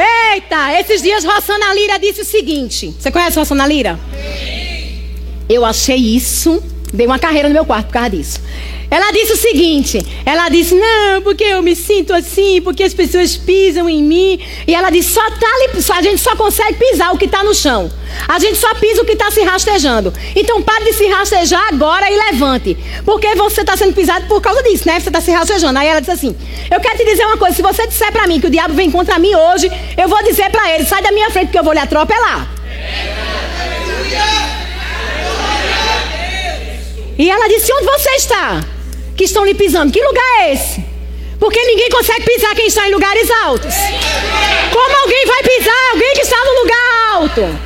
[0.00, 4.00] Eita, esses dias Rossana Lira disse o seguinte: Você conhece Rossana Lira?
[5.48, 8.40] Eu achei isso, dei uma carreira no meu quarto por causa disso.
[8.90, 13.36] Ela disse o seguinte: ela disse, não, porque eu me sinto assim, porque as pessoas
[13.36, 14.40] pisam em mim.
[14.66, 15.50] E ela disse, só tá
[15.96, 17.90] a gente só consegue pisar o que está no chão.
[18.26, 20.12] A gente só pisa o que está se rastejando.
[20.34, 22.76] Então pare de se rastejar agora e levante.
[23.04, 24.98] Porque você está sendo pisado por causa disso, né?
[24.98, 25.78] Você está se rastejando.
[25.78, 26.36] Aí ela disse assim:
[26.70, 27.54] Eu quero te dizer uma coisa.
[27.54, 30.50] Se você disser para mim que o diabo vem contra mim hoje, eu vou dizer
[30.50, 32.48] para ele: sai da minha frente, porque eu vou lhe atropelar.
[37.18, 38.64] E ela disse: Onde você está?
[39.20, 39.92] que estão lhe pisando.
[39.92, 40.82] Que lugar é esse?
[41.38, 43.74] Porque ninguém consegue pisar quem está em lugares altos.
[44.72, 47.58] Como alguém vai pisar alguém que está no lugar alto?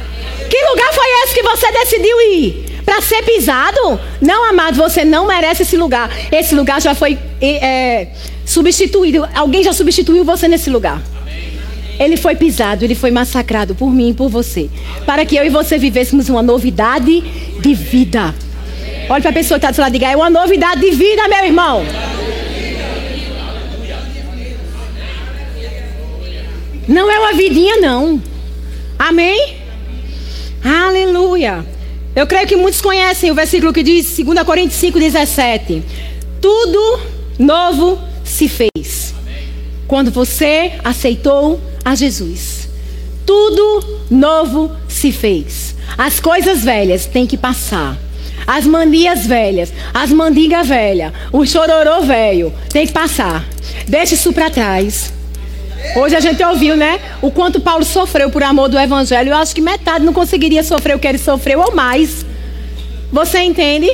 [0.51, 2.83] Que lugar foi esse que você decidiu ir?
[2.85, 4.01] Para ser pisado?
[4.21, 6.11] Não, amado, você não merece esse lugar.
[6.33, 8.09] Esse lugar já foi é,
[8.45, 9.29] substituído.
[9.33, 11.01] Alguém já substituiu você nesse lugar.
[12.01, 14.69] Ele foi pisado, ele foi massacrado por mim e por você.
[15.07, 17.21] Para que eu e você vivêssemos uma novidade
[17.61, 18.35] de vida.
[19.09, 20.91] Olhe para a pessoa que está do seu lado e diga: é uma novidade de
[20.91, 21.85] vida, meu irmão.
[26.87, 28.23] Não é uma vidinha, não.
[28.99, 29.57] Amém?
[30.63, 31.65] Aleluia.
[32.15, 35.83] Eu creio que muitos conhecem o versículo que diz, 2 Coríntios 5, 17.
[36.41, 37.01] Tudo
[37.39, 39.15] novo se fez.
[39.87, 42.69] Quando você aceitou a Jesus.
[43.27, 45.75] Tudo novo se fez.
[45.97, 47.99] As coisas velhas têm que passar
[48.47, 53.45] as manias velhas, as mandingas velhas, o chororô velho, tem que passar.
[53.89, 55.13] Deixa isso para trás.
[55.97, 56.99] Hoje a gente ouviu, né?
[57.21, 59.31] O quanto Paulo sofreu por amor do Evangelho.
[59.31, 62.25] Eu acho que metade não conseguiria sofrer o que ele sofreu ou mais.
[63.13, 63.89] Você entende?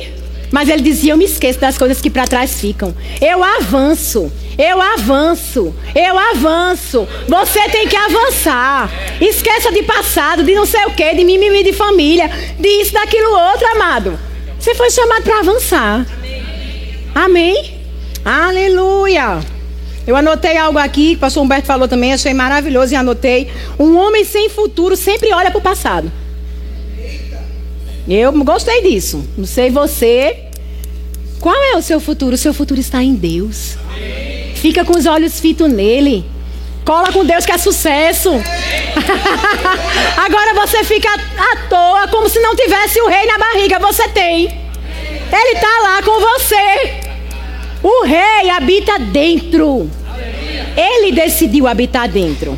[0.51, 2.95] Mas ele dizia: Eu me esqueço das coisas que para trás ficam.
[3.21, 4.31] Eu avanço.
[4.57, 5.73] Eu avanço.
[5.95, 7.07] Eu avanço.
[7.27, 8.91] Você tem que avançar.
[9.19, 13.67] Esqueça de passado, de não sei o que, de mimimi de família, disso, daquilo outro,
[13.67, 14.30] amado.
[14.61, 16.05] Você foi chamado para avançar.
[16.13, 16.43] Amém.
[17.15, 17.79] Amém?
[18.23, 19.39] Aleluia.
[20.05, 23.49] Eu anotei algo aqui, que o pastor Humberto falou também, achei maravilhoso e anotei.
[23.79, 26.11] Um homem sem futuro sempre olha para o passado.
[28.07, 29.27] Eu gostei disso.
[29.35, 30.37] Não sei você.
[31.39, 32.35] Qual é o seu futuro?
[32.35, 33.77] O seu futuro está em Deus.
[34.53, 36.23] Fica com os olhos fitos nele.
[36.85, 38.31] Cola com Deus que é sucesso.
[40.17, 43.79] Agora você fica à toa, como se não tivesse o rei na barriga.
[43.79, 44.45] Você tem.
[44.45, 47.11] Ele está lá com você.
[47.83, 49.89] O rei habita dentro.
[50.75, 52.57] Ele decidiu habitar dentro.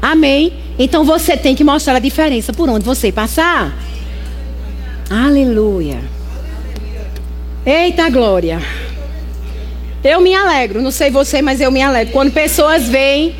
[0.00, 0.52] Amém?
[0.78, 3.76] Então você tem que mostrar a diferença por onde você passar.
[5.10, 6.00] Aleluia.
[7.66, 8.62] Eita glória.
[10.02, 12.12] Eu me alegro, não sei você, mas eu me alegro.
[12.12, 13.34] Quando pessoas veem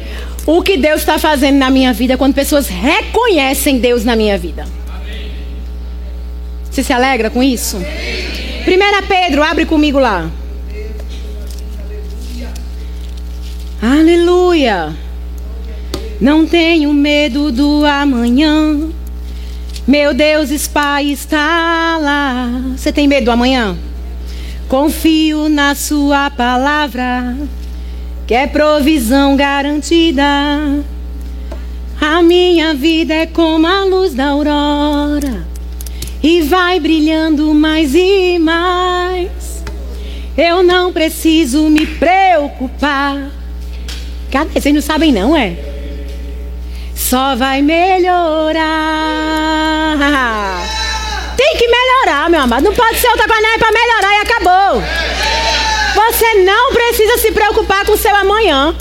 [0.47, 4.67] o que Deus está fazendo na minha vida, quando pessoas reconhecem Deus na minha vida.
[6.71, 7.77] Você se alegra com isso?
[7.79, 10.31] 1 Pedro, abre comigo lá.
[13.83, 14.95] Aleluia.
[16.21, 18.91] Não tenho medo do amanhã.
[19.87, 22.49] Meu Deus, Pai está lá.
[22.77, 23.77] Você tem medo do amanhã?
[24.71, 27.37] Confio na Sua palavra,
[28.25, 30.23] que é provisão garantida.
[32.01, 35.45] A minha vida é como a luz da aurora
[36.23, 39.65] e vai brilhando mais e mais.
[40.39, 43.29] Eu não preciso me preocupar.
[44.31, 44.61] Cadê?
[44.61, 45.57] Vocês não sabem, não, é?
[46.95, 48.61] Só vai melhorar.
[51.51, 52.63] Tem que melhorar, meu amado.
[52.63, 54.83] Não pode ser outra coisa, não é para melhorar e acabou.
[55.97, 58.77] Você não precisa se preocupar com o seu amanhã.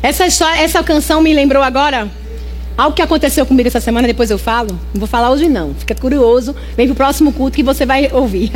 [0.00, 2.08] Essa história, essa canção me lembrou agora
[2.76, 4.70] algo que aconteceu comigo essa semana, depois eu falo.
[4.94, 5.74] Não vou falar hoje não.
[5.74, 8.52] Fica curioso, vem pro próximo culto que você vai ouvir.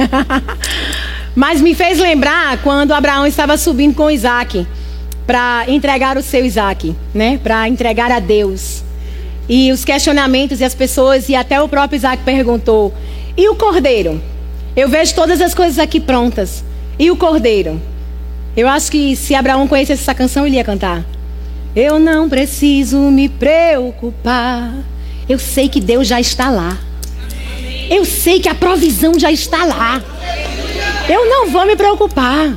[1.34, 4.64] Mas me fez lembrar quando Abraão estava subindo com Isaac
[5.26, 7.40] para entregar o seu Isaac, né?
[7.42, 8.84] Para entregar a Deus.
[9.54, 12.90] E os questionamentos e as pessoas, e até o próprio Isaac perguntou:
[13.36, 14.18] e o cordeiro?
[14.74, 16.64] Eu vejo todas as coisas aqui prontas.
[16.98, 17.78] E o cordeiro?
[18.56, 21.04] Eu acho que se Abraão conhecesse essa canção, ele ia cantar.
[21.76, 24.72] Eu não preciso me preocupar.
[25.28, 26.78] Eu sei que Deus já está lá.
[27.90, 30.02] Eu sei que a provisão já está lá.
[31.10, 32.56] Eu não vou me preocupar.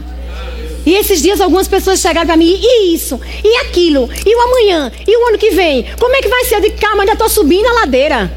[0.86, 4.92] E esses dias algumas pessoas chegaram para mim, e isso, e aquilo, e o amanhã,
[5.08, 6.56] e o ano que vem, como é que vai ser?
[6.56, 8.32] Eu digo, calma, ainda estou subindo a ladeira.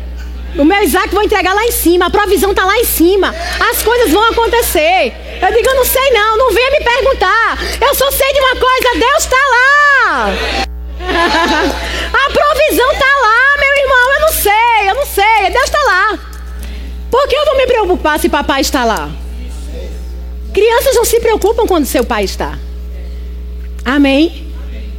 [0.57, 3.35] O meu Isaac vou entregar lá em cima, a provisão está lá em cima,
[3.71, 5.13] as coisas vão acontecer.
[5.43, 7.59] Eu digo, eu não sei não, não venha me perguntar.
[7.81, 10.31] Eu só sei de uma coisa, Deus está lá.
[12.27, 16.19] a provisão está lá, meu irmão, eu não sei, eu não sei, Deus está lá.
[17.11, 19.11] Por que eu vou me preocupar se papai está lá?
[20.59, 22.59] Crianças não se preocupam quando seu pai está.
[23.85, 24.45] Amém?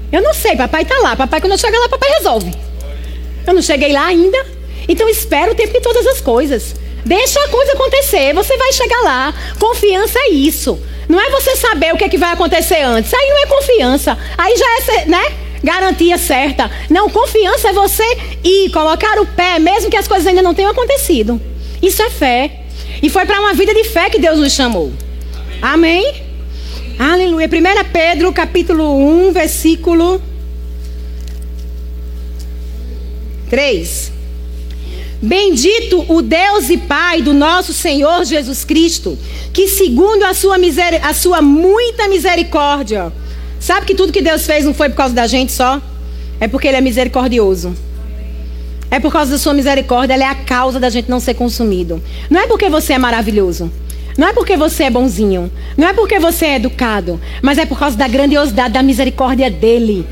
[0.09, 1.17] Eu não sei, papai está lá.
[1.17, 2.49] Papai, quando eu chegar lá, papai resolve.
[3.45, 4.37] Eu não cheguei lá ainda.
[4.87, 6.75] Então espera o tempo de todas as coisas.
[7.05, 8.33] Deixa a coisa acontecer.
[8.35, 9.33] Você vai chegar lá.
[9.59, 10.79] Confiança é isso.
[11.09, 13.13] Não é você saber o que, é que vai acontecer antes.
[13.13, 14.17] Aí não é confiança.
[14.37, 15.37] Aí já é, né?
[15.61, 16.71] Garantia certa.
[16.89, 18.05] Não, confiança é você
[18.45, 21.39] ir, colocar o pé, mesmo que as coisas ainda não tenham acontecido.
[21.81, 22.61] Isso é fé.
[23.03, 24.93] E foi para uma vida de fé que Deus nos chamou.
[25.61, 26.23] Amém?
[26.97, 27.47] Aleluia.
[27.47, 30.21] 1 Pedro, capítulo 1, versículo
[33.49, 34.13] 3.
[35.21, 39.17] Bendito o Deus e Pai do nosso Senhor Jesus Cristo,
[39.51, 40.55] que segundo a sua,
[41.03, 43.11] a sua muita misericórdia,
[43.59, 45.81] sabe que tudo que Deus fez não foi por causa da gente só?
[46.39, 47.75] É porque Ele é misericordioso.
[48.89, 52.01] É por causa da sua misericórdia, ela é a causa da gente não ser consumido.
[52.29, 53.69] Não é porque você é maravilhoso.
[54.17, 55.51] Não é porque você é bonzinho.
[55.77, 57.19] Não é porque você é educado.
[57.41, 60.05] Mas é por causa da grandiosidade da misericórdia dele.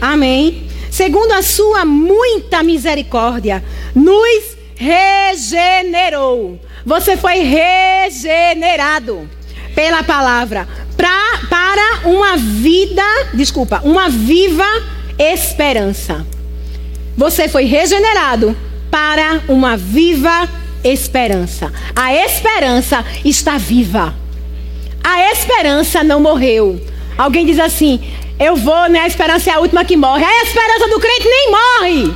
[0.00, 0.68] Amém.
[0.90, 3.62] Segundo a sua muita misericórdia,
[3.94, 6.58] nos regenerou.
[6.84, 9.28] Você foi regenerado
[9.74, 13.02] pela palavra pra, para uma vida,
[13.34, 14.64] desculpa, uma viva
[15.18, 16.26] esperança.
[17.16, 18.56] Você foi regenerado
[18.90, 20.67] para uma viva esperança.
[21.94, 24.14] A esperança está viva.
[25.02, 26.80] A esperança não morreu.
[27.16, 28.00] Alguém diz assim:
[28.38, 29.00] Eu vou, né?
[29.00, 30.24] A esperança é a última que morre.
[30.24, 32.14] A esperança do crente nem morre.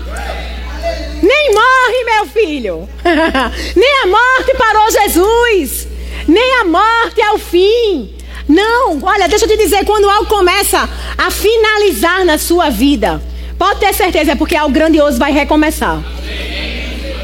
[1.23, 2.89] Nem morre, meu filho.
[3.77, 5.89] nem a morte parou Jesus.
[6.29, 8.15] Nem a morte é o fim.
[8.49, 13.23] Não, olha, deixa eu te dizer, quando algo começa a finalizar na sua vida,
[13.63, 16.03] Pode ter certeza, é porque algo grandioso vai recomeçar.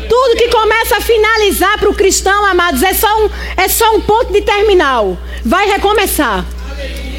[0.08, 4.00] Tudo que começa a finalizar para o cristão, amados, é só, um, é só um
[4.00, 5.18] ponto de terminal.
[5.44, 6.44] Vai recomeçar.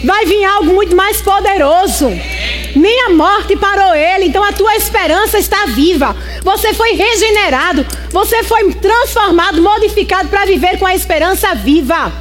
[0.04, 2.08] Vai vir algo muito mais poderoso.
[2.76, 4.26] Nem a morte parou ele.
[4.26, 6.16] Então a tua esperança está viva.
[6.44, 7.86] Você foi regenerado.
[8.10, 12.12] Você foi transformado, modificado para viver com a esperança viva.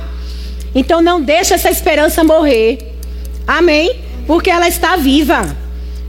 [0.74, 2.78] Então não deixe essa esperança morrer.
[3.46, 4.00] Amém?
[4.26, 5.56] Porque ela está viva.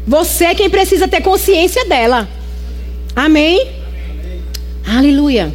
[0.07, 2.27] Você é quem precisa ter consciência dela.
[3.15, 3.78] Amém?
[4.89, 5.53] Aleluia.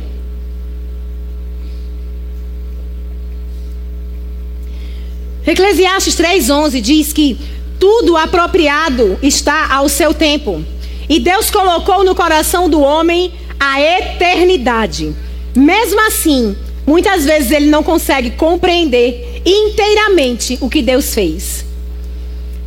[5.45, 7.37] Eclesiastes 3:11 diz que
[7.81, 10.65] tudo apropriado está ao seu tempo.
[11.09, 15.13] E Deus colocou no coração do homem a eternidade.
[15.55, 21.65] Mesmo assim, muitas vezes ele não consegue compreender inteiramente o que Deus fez.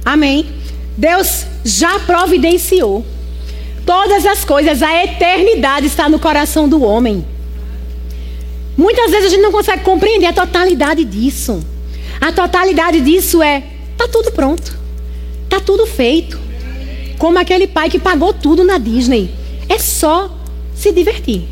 [0.04, 0.46] Amém.
[0.98, 3.06] Deus já providenciou.
[3.88, 7.26] Todas as coisas, a eternidade está no coração do homem.
[8.76, 11.66] Muitas vezes a gente não consegue compreender a totalidade disso.
[12.20, 13.64] A totalidade disso é:
[13.98, 14.78] tá tudo pronto,
[15.48, 16.38] tá tudo feito.
[17.18, 19.34] Como aquele pai que pagou tudo na Disney.
[19.70, 20.38] É só
[20.76, 21.46] se divertir.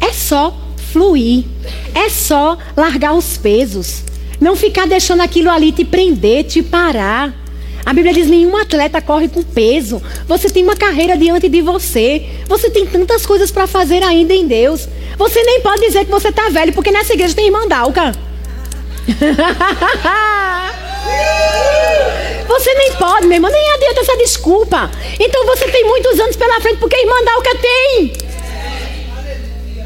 [0.00, 0.56] É só
[0.92, 1.46] fluir.
[1.92, 4.04] É só largar os pesos.
[4.40, 7.34] Não ficar deixando aquilo ali te prender, te parar.
[7.84, 10.02] A Bíblia diz: nenhum atleta corre com peso.
[10.26, 12.26] Você tem uma carreira diante de você.
[12.46, 14.88] Você tem tantas coisas para fazer ainda em Deus.
[15.16, 18.12] Você nem pode dizer que você está velho, porque nessa igreja tem irmã Dalca.
[22.46, 24.90] Você nem pode, meu irmão, nem adianta essa desculpa.
[25.18, 28.12] Então você tem muitos anos pela frente, porque a irmã Dalca tem.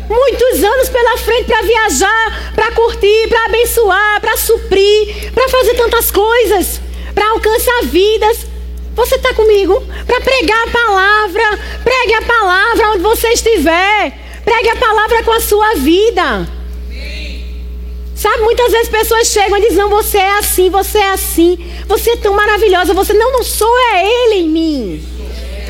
[0.09, 6.11] Muitos anos pela frente para viajar, para curtir, para abençoar, para suprir, para fazer tantas
[6.11, 6.81] coisas
[7.15, 8.47] para alcançar vidas.
[8.95, 9.83] Você está comigo?
[10.07, 11.59] Para pregar a palavra.
[11.83, 14.13] Pregue a palavra onde você estiver.
[14.45, 16.49] Pregue a palavra com a sua vida.
[18.15, 21.59] Sabe, muitas vezes pessoas chegam e dizem: Não, você é assim, você é assim.
[21.87, 22.95] Você é tão maravilhosa.
[22.95, 25.09] Você não, não sou, é Ele em mim.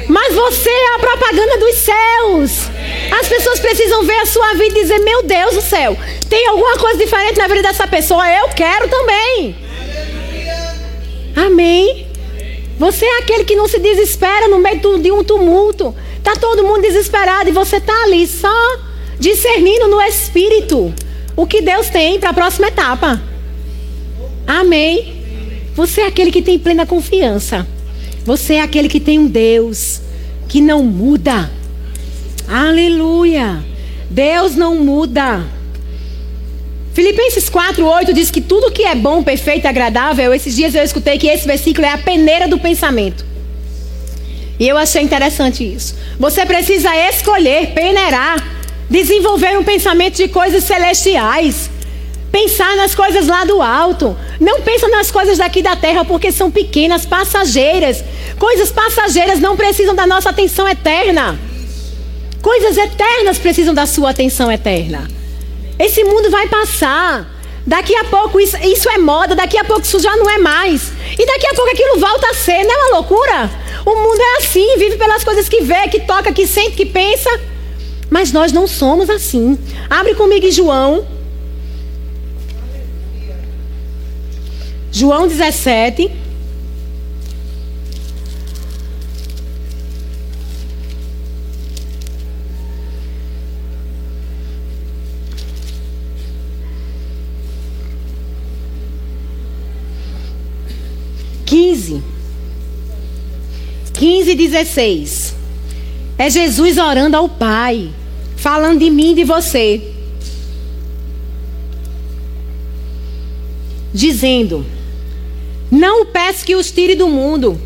[0.08, 2.50] Mas você é a propaganda dos céus.
[3.18, 5.96] As pessoas precisam ver a sua vida e dizer: Meu Deus do céu,
[6.28, 8.28] tem alguma coisa diferente na vida dessa pessoa?
[8.28, 9.56] Eu quero também.
[11.34, 12.06] Amém?
[12.78, 15.94] Você é aquele que não se desespera no meio de um tumulto.
[16.18, 18.78] Está todo mundo desesperado e você está ali só
[19.18, 20.92] discernindo no espírito
[21.36, 23.22] o que Deus tem para a próxima etapa.
[24.46, 25.22] Amém?
[25.74, 27.66] Você é aquele que tem plena confiança.
[28.24, 30.00] Você é aquele que tem um Deus
[30.48, 31.50] que não muda.
[32.48, 33.64] Aleluia.
[34.10, 35.44] Deus não muda.
[36.94, 41.18] Filipenses 4:8 diz que tudo que é bom, perfeito e agradável, esses dias eu escutei
[41.18, 43.24] que esse versículo é a peneira do pensamento.
[44.58, 45.96] E eu achei interessante isso.
[46.18, 48.54] Você precisa escolher peneirar
[48.88, 51.70] Desenvolver um pensamento de coisas celestiais.
[52.30, 54.16] Pensar nas coisas lá do alto.
[54.40, 58.04] Não pensa nas coisas daqui da terra porque são pequenas, passageiras.
[58.38, 61.38] Coisas passageiras não precisam da nossa atenção eterna.
[62.42, 65.08] Coisas eternas precisam da sua atenção eterna.
[65.78, 67.30] Esse mundo vai passar.
[67.66, 70.92] Daqui a pouco isso, isso, é moda, daqui a pouco isso já não é mais.
[71.18, 73.50] E daqui a pouco aquilo volta a ser, não é uma loucura?
[73.86, 77.30] O mundo é assim, vive pelas coisas que vê, que toca, que sente, que pensa.
[78.10, 79.58] Mas nós não somos assim.
[79.88, 81.06] Abre comigo João.
[84.92, 86.10] João 17.
[104.04, 105.34] 15, 16.
[106.18, 107.88] É Jesus orando ao Pai,
[108.36, 109.80] falando de mim e de você.
[113.94, 114.66] Dizendo:
[115.70, 117.58] Não peço que os tire do mundo,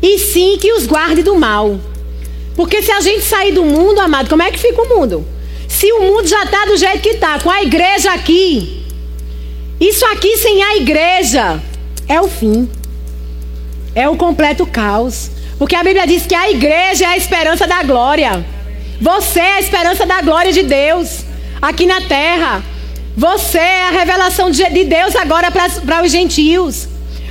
[0.00, 1.78] e sim que os guarde do mal.
[2.56, 5.22] Porque se a gente sair do mundo, amado, como é que fica o mundo?
[5.68, 8.86] Se o mundo já está do jeito que está, com a igreja aqui,
[9.78, 11.62] isso aqui sem a igreja
[12.08, 12.70] é o fim,
[13.94, 15.33] é o completo caos.
[15.64, 18.44] Porque a Bíblia diz que a igreja é a esperança da glória.
[19.00, 21.24] Você é a esperança da glória de Deus
[21.62, 22.62] aqui na terra.
[23.16, 26.86] Você é a revelação de Deus agora para os gentios.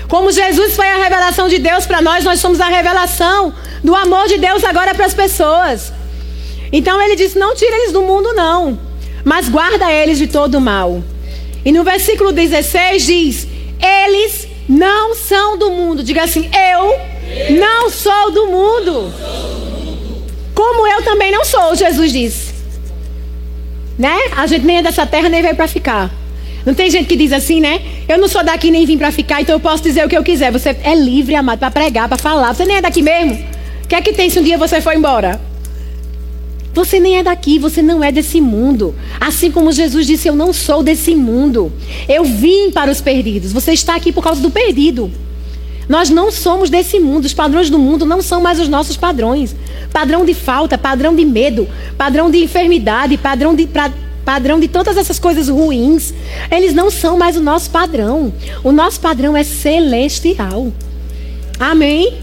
[0.08, 3.54] Como Jesus foi a revelação de Deus para nós, nós somos a revelação
[3.84, 5.94] do amor de Deus agora para as pessoas.
[6.72, 8.80] Então ele disse: Não tira eles do mundo, não,
[9.24, 11.04] mas guarda eles de todo mal.
[11.64, 13.48] E no versículo 16 diz:
[13.80, 16.02] Eles não são do mundo.
[16.02, 17.13] Diga assim: Eu
[17.60, 19.14] não sou do mundo.
[20.54, 22.54] Como eu também não sou, Jesus disse.
[23.98, 24.16] Né?
[24.36, 26.12] A gente nem é dessa terra, nem veio para ficar.
[26.66, 27.82] Não tem gente que diz assim, né?
[28.08, 30.24] Eu não sou daqui nem vim para ficar, então eu posso dizer o que eu
[30.24, 30.52] quiser.
[30.52, 32.54] Você é livre, amado, para pregar, para falar.
[32.54, 33.34] Você nem é daqui mesmo.
[33.84, 35.42] O que é que tem se um dia você for embora?
[36.74, 38.96] Você nem é daqui, você não é desse mundo.
[39.20, 41.72] Assim como Jesus disse, eu não sou desse mundo.
[42.10, 43.52] Eu vim para os perdidos.
[43.52, 45.12] Você está aqui por causa do perdido.
[45.88, 47.26] Nós não somos desse mundo.
[47.26, 49.56] Os padrões do mundo não são mais os nossos padrões.
[49.92, 51.68] Padrão de falta, padrão de medo,
[51.98, 53.92] padrão de enfermidade, padrão de, pra,
[54.26, 56.14] padrão de todas essas coisas ruins.
[56.50, 58.34] Eles não são mais o nosso padrão.
[58.64, 60.72] O nosso padrão é celestial.
[61.60, 62.14] Amém?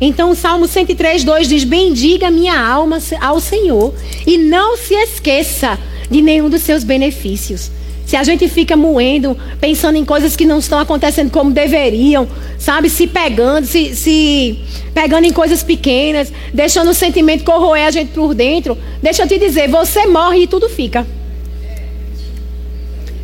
[0.00, 3.92] Então o Salmo 103, 2 diz: Bendiga minha alma ao Senhor
[4.26, 5.78] e não se esqueça
[6.10, 7.70] de nenhum dos seus benefícios.
[8.08, 12.26] Se a gente fica moendo, pensando em coisas que não estão acontecendo como deveriam,
[12.58, 12.88] sabe?
[12.88, 14.58] Se pegando, se, se
[14.94, 19.38] pegando em coisas pequenas, deixando o sentimento corroer a gente por dentro, deixa eu te
[19.38, 21.06] dizer, você morre e tudo fica.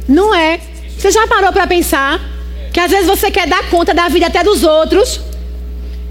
[0.07, 0.61] Não é?
[0.99, 2.20] Você já parou para pensar
[2.70, 5.18] que às vezes você quer dar conta da vida até dos outros?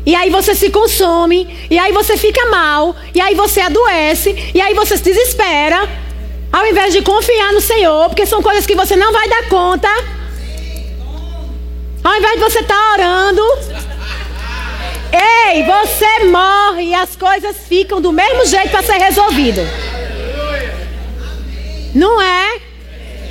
[0.03, 4.59] E aí você se consome, e aí você fica mal, e aí você adoece, e
[4.59, 5.87] aí você se desespera.
[6.53, 9.89] Ao invés de confiar no Senhor, porque são coisas que você não vai dar conta.
[12.03, 13.41] Ao invés de você estar tá orando.
[15.11, 19.61] Ei, você morre e as coisas ficam do mesmo jeito para ser resolvido.
[21.95, 22.61] Não é?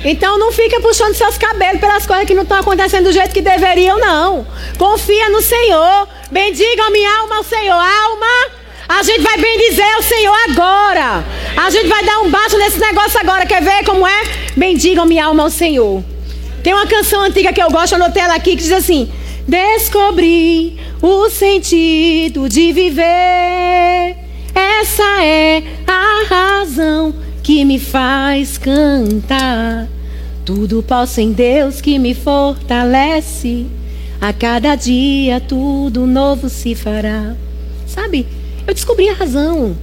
[0.03, 3.41] Então não fica puxando seus cabelos pelas coisas que não estão acontecendo do jeito que
[3.41, 4.45] deveriam, não.
[4.77, 6.09] Confia no Senhor.
[6.29, 7.71] Bendiga a minha alma ao Senhor.
[7.73, 8.62] Alma.
[8.95, 11.25] A gente vai bendizer o Senhor agora.
[11.57, 13.43] A gente vai dar um baixo nesse negócio agora.
[13.43, 14.23] Quer ver como é?
[14.55, 16.03] Bendigam minha alma ao Senhor.
[16.61, 19.11] Tem uma canção antiga que eu gosto, anotei ela aqui, que diz assim:
[19.47, 24.15] Descobri o sentido de viver.
[24.53, 29.87] Essa é a razão que me faz cantar.
[30.45, 33.65] Tudo posso em Deus que me fortalece.
[34.21, 37.35] A cada dia tudo novo se fará.
[37.87, 38.42] Sabe?
[38.67, 39.75] Eu descobri a razão.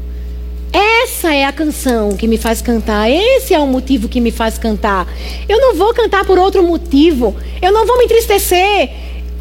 [0.73, 3.11] Essa é a canção que me faz cantar.
[3.11, 5.07] Esse é o motivo que me faz cantar.
[5.49, 7.35] Eu não vou cantar por outro motivo.
[7.61, 8.91] Eu não vou me entristecer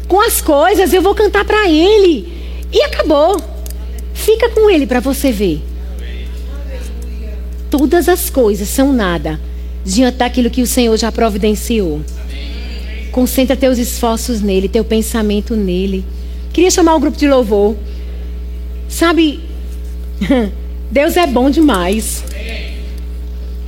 [0.08, 0.92] com as coisas.
[0.92, 2.32] Eu vou cantar para Ele.
[2.72, 3.40] E acabou.
[4.12, 5.62] Fica com Ele para você ver.
[7.70, 9.40] Todas as coisas são nada
[9.84, 12.00] diante daquilo que o Senhor já providenciou.
[13.12, 16.04] Concentra teus esforços nele, teu pensamento nele.
[16.52, 17.76] Queria chamar o grupo de louvor.
[18.90, 19.40] Sabe,
[20.90, 22.24] Deus é bom demais.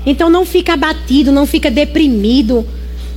[0.04, 2.66] Então não fica abatido, não fica deprimido.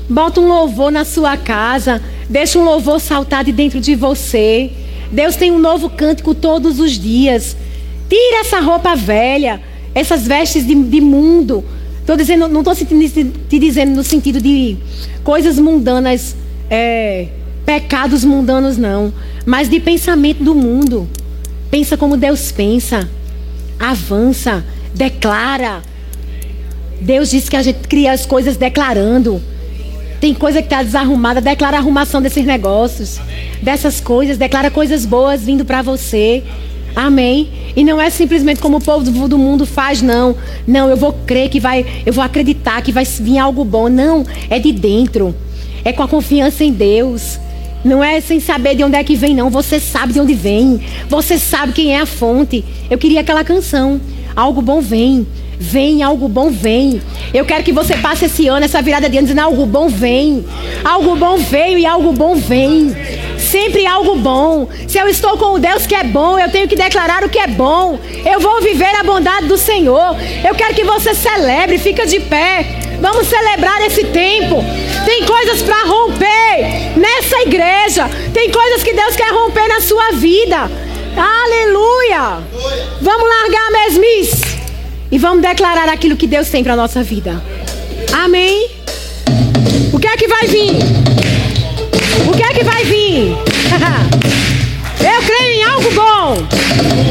[0.07, 4.71] Bota um louvor na sua casa, deixa um louvor saltar de dentro de você.
[5.11, 7.57] Deus tem um novo cântico todos os dias.
[8.07, 9.59] Tira essa roupa velha,
[9.95, 11.65] essas vestes de, de mundo.
[12.05, 14.77] Tô dizendo, não estou te dizendo no sentido de
[15.23, 16.35] coisas mundanas,
[16.69, 17.29] é,
[17.65, 19.11] pecados mundanos, não.
[19.43, 21.09] Mas de pensamento do mundo.
[21.75, 23.05] Pensa como Deus pensa.
[23.77, 24.63] Avança,
[24.93, 25.81] declara.
[27.01, 29.41] Deus disse que a gente cria as coisas declarando.
[30.21, 33.19] Tem coisa que está desarrumada, declara a arrumação desses negócios,
[33.61, 36.45] dessas coisas, declara coisas boas vindo para você.
[36.95, 37.49] Amém.
[37.75, 40.33] E não é simplesmente como o povo do mundo faz, não.
[40.65, 43.89] Não, eu vou crer que vai, eu vou acreditar que vai vir algo bom.
[43.89, 45.35] Não, é de dentro.
[45.83, 47.37] É com a confiança em Deus.
[47.85, 49.51] Não é sem saber de onde é que vem, não.
[49.51, 50.81] Você sabe de onde vem.
[51.07, 52.65] Você sabe quem é a fonte.
[52.89, 54.01] Eu queria aquela canção.
[54.35, 55.27] Algo bom vem.
[55.59, 56.99] Vem, algo bom vem.
[57.31, 60.43] Eu quero que você passe esse ano, essa virada de ano, dizendo: algo bom vem.
[60.83, 62.91] Algo bom veio e algo bom vem.
[63.37, 64.67] Sempre algo bom.
[64.87, 67.37] Se eu estou com o Deus que é bom, eu tenho que declarar o que
[67.37, 67.99] é bom.
[68.25, 70.17] Eu vou viver a bondade do Senhor.
[70.43, 72.65] Eu quero que você celebre, fica de pé.
[72.99, 74.63] Vamos celebrar esse tempo.
[75.05, 78.09] Tem coisas para romper nessa igreja.
[78.33, 80.69] Tem coisas que Deus quer romper na sua vida.
[81.15, 82.43] Aleluia!
[83.01, 84.43] Vamos largar a mesmice.
[85.11, 87.41] E vamos declarar aquilo que Deus tem para nossa vida.
[88.11, 88.69] Amém?
[89.93, 90.73] O que é que vai vir?
[92.27, 93.37] O que é que vai vir?
[94.99, 96.35] Eu creio em algo bom.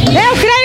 [0.08, 0.63] Eu creio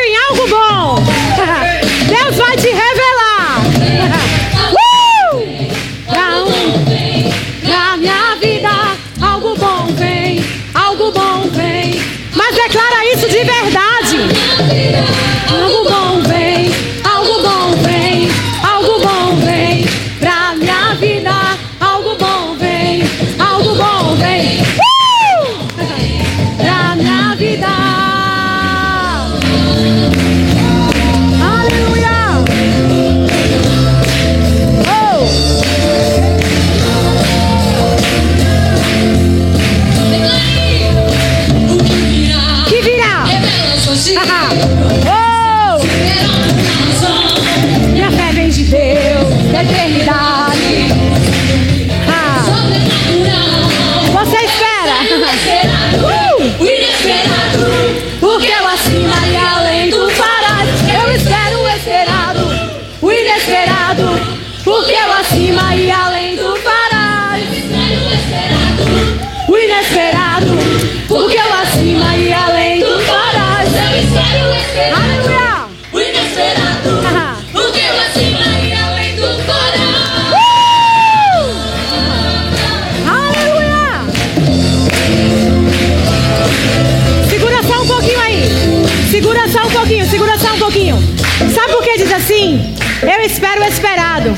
[92.42, 94.38] Eu espero o esperado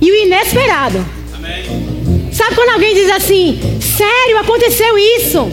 [0.00, 1.06] e o inesperado.
[1.32, 2.30] Amém.
[2.32, 5.48] Sabe quando alguém diz assim: Sério, aconteceu isso?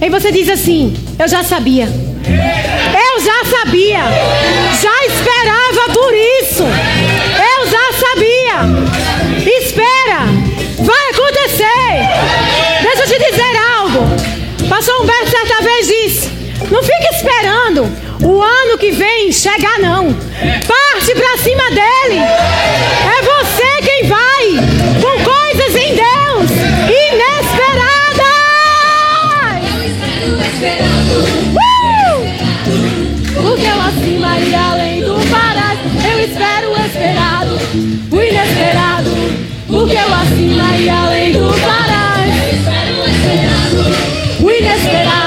[0.00, 1.86] E você diz assim: Eu já sabia.
[1.86, 3.98] Eu já sabia.
[4.80, 6.62] Já esperava por isso.
[6.62, 9.58] Eu já sabia.
[9.60, 10.20] Espera.
[10.78, 12.82] Vai acontecer.
[12.82, 14.68] Deixa eu te dizer algo.
[14.68, 16.37] Pastor Humberto certa vez disse:
[16.70, 17.90] Não fique esperando
[18.22, 20.12] o ano que vem chegar, não.
[20.12, 22.18] Parte pra cima dele.
[22.18, 24.48] É você quem vai
[25.00, 26.50] com coisas em Deus
[26.90, 28.28] inesperadas.
[31.54, 32.18] Uh!
[33.34, 37.58] Porque eu acima e além do parado, eu espero o esperado,
[38.10, 39.10] o inesperado.
[39.66, 45.17] Porque eu acima e além do parado, eu espero o esperado, o inesperado.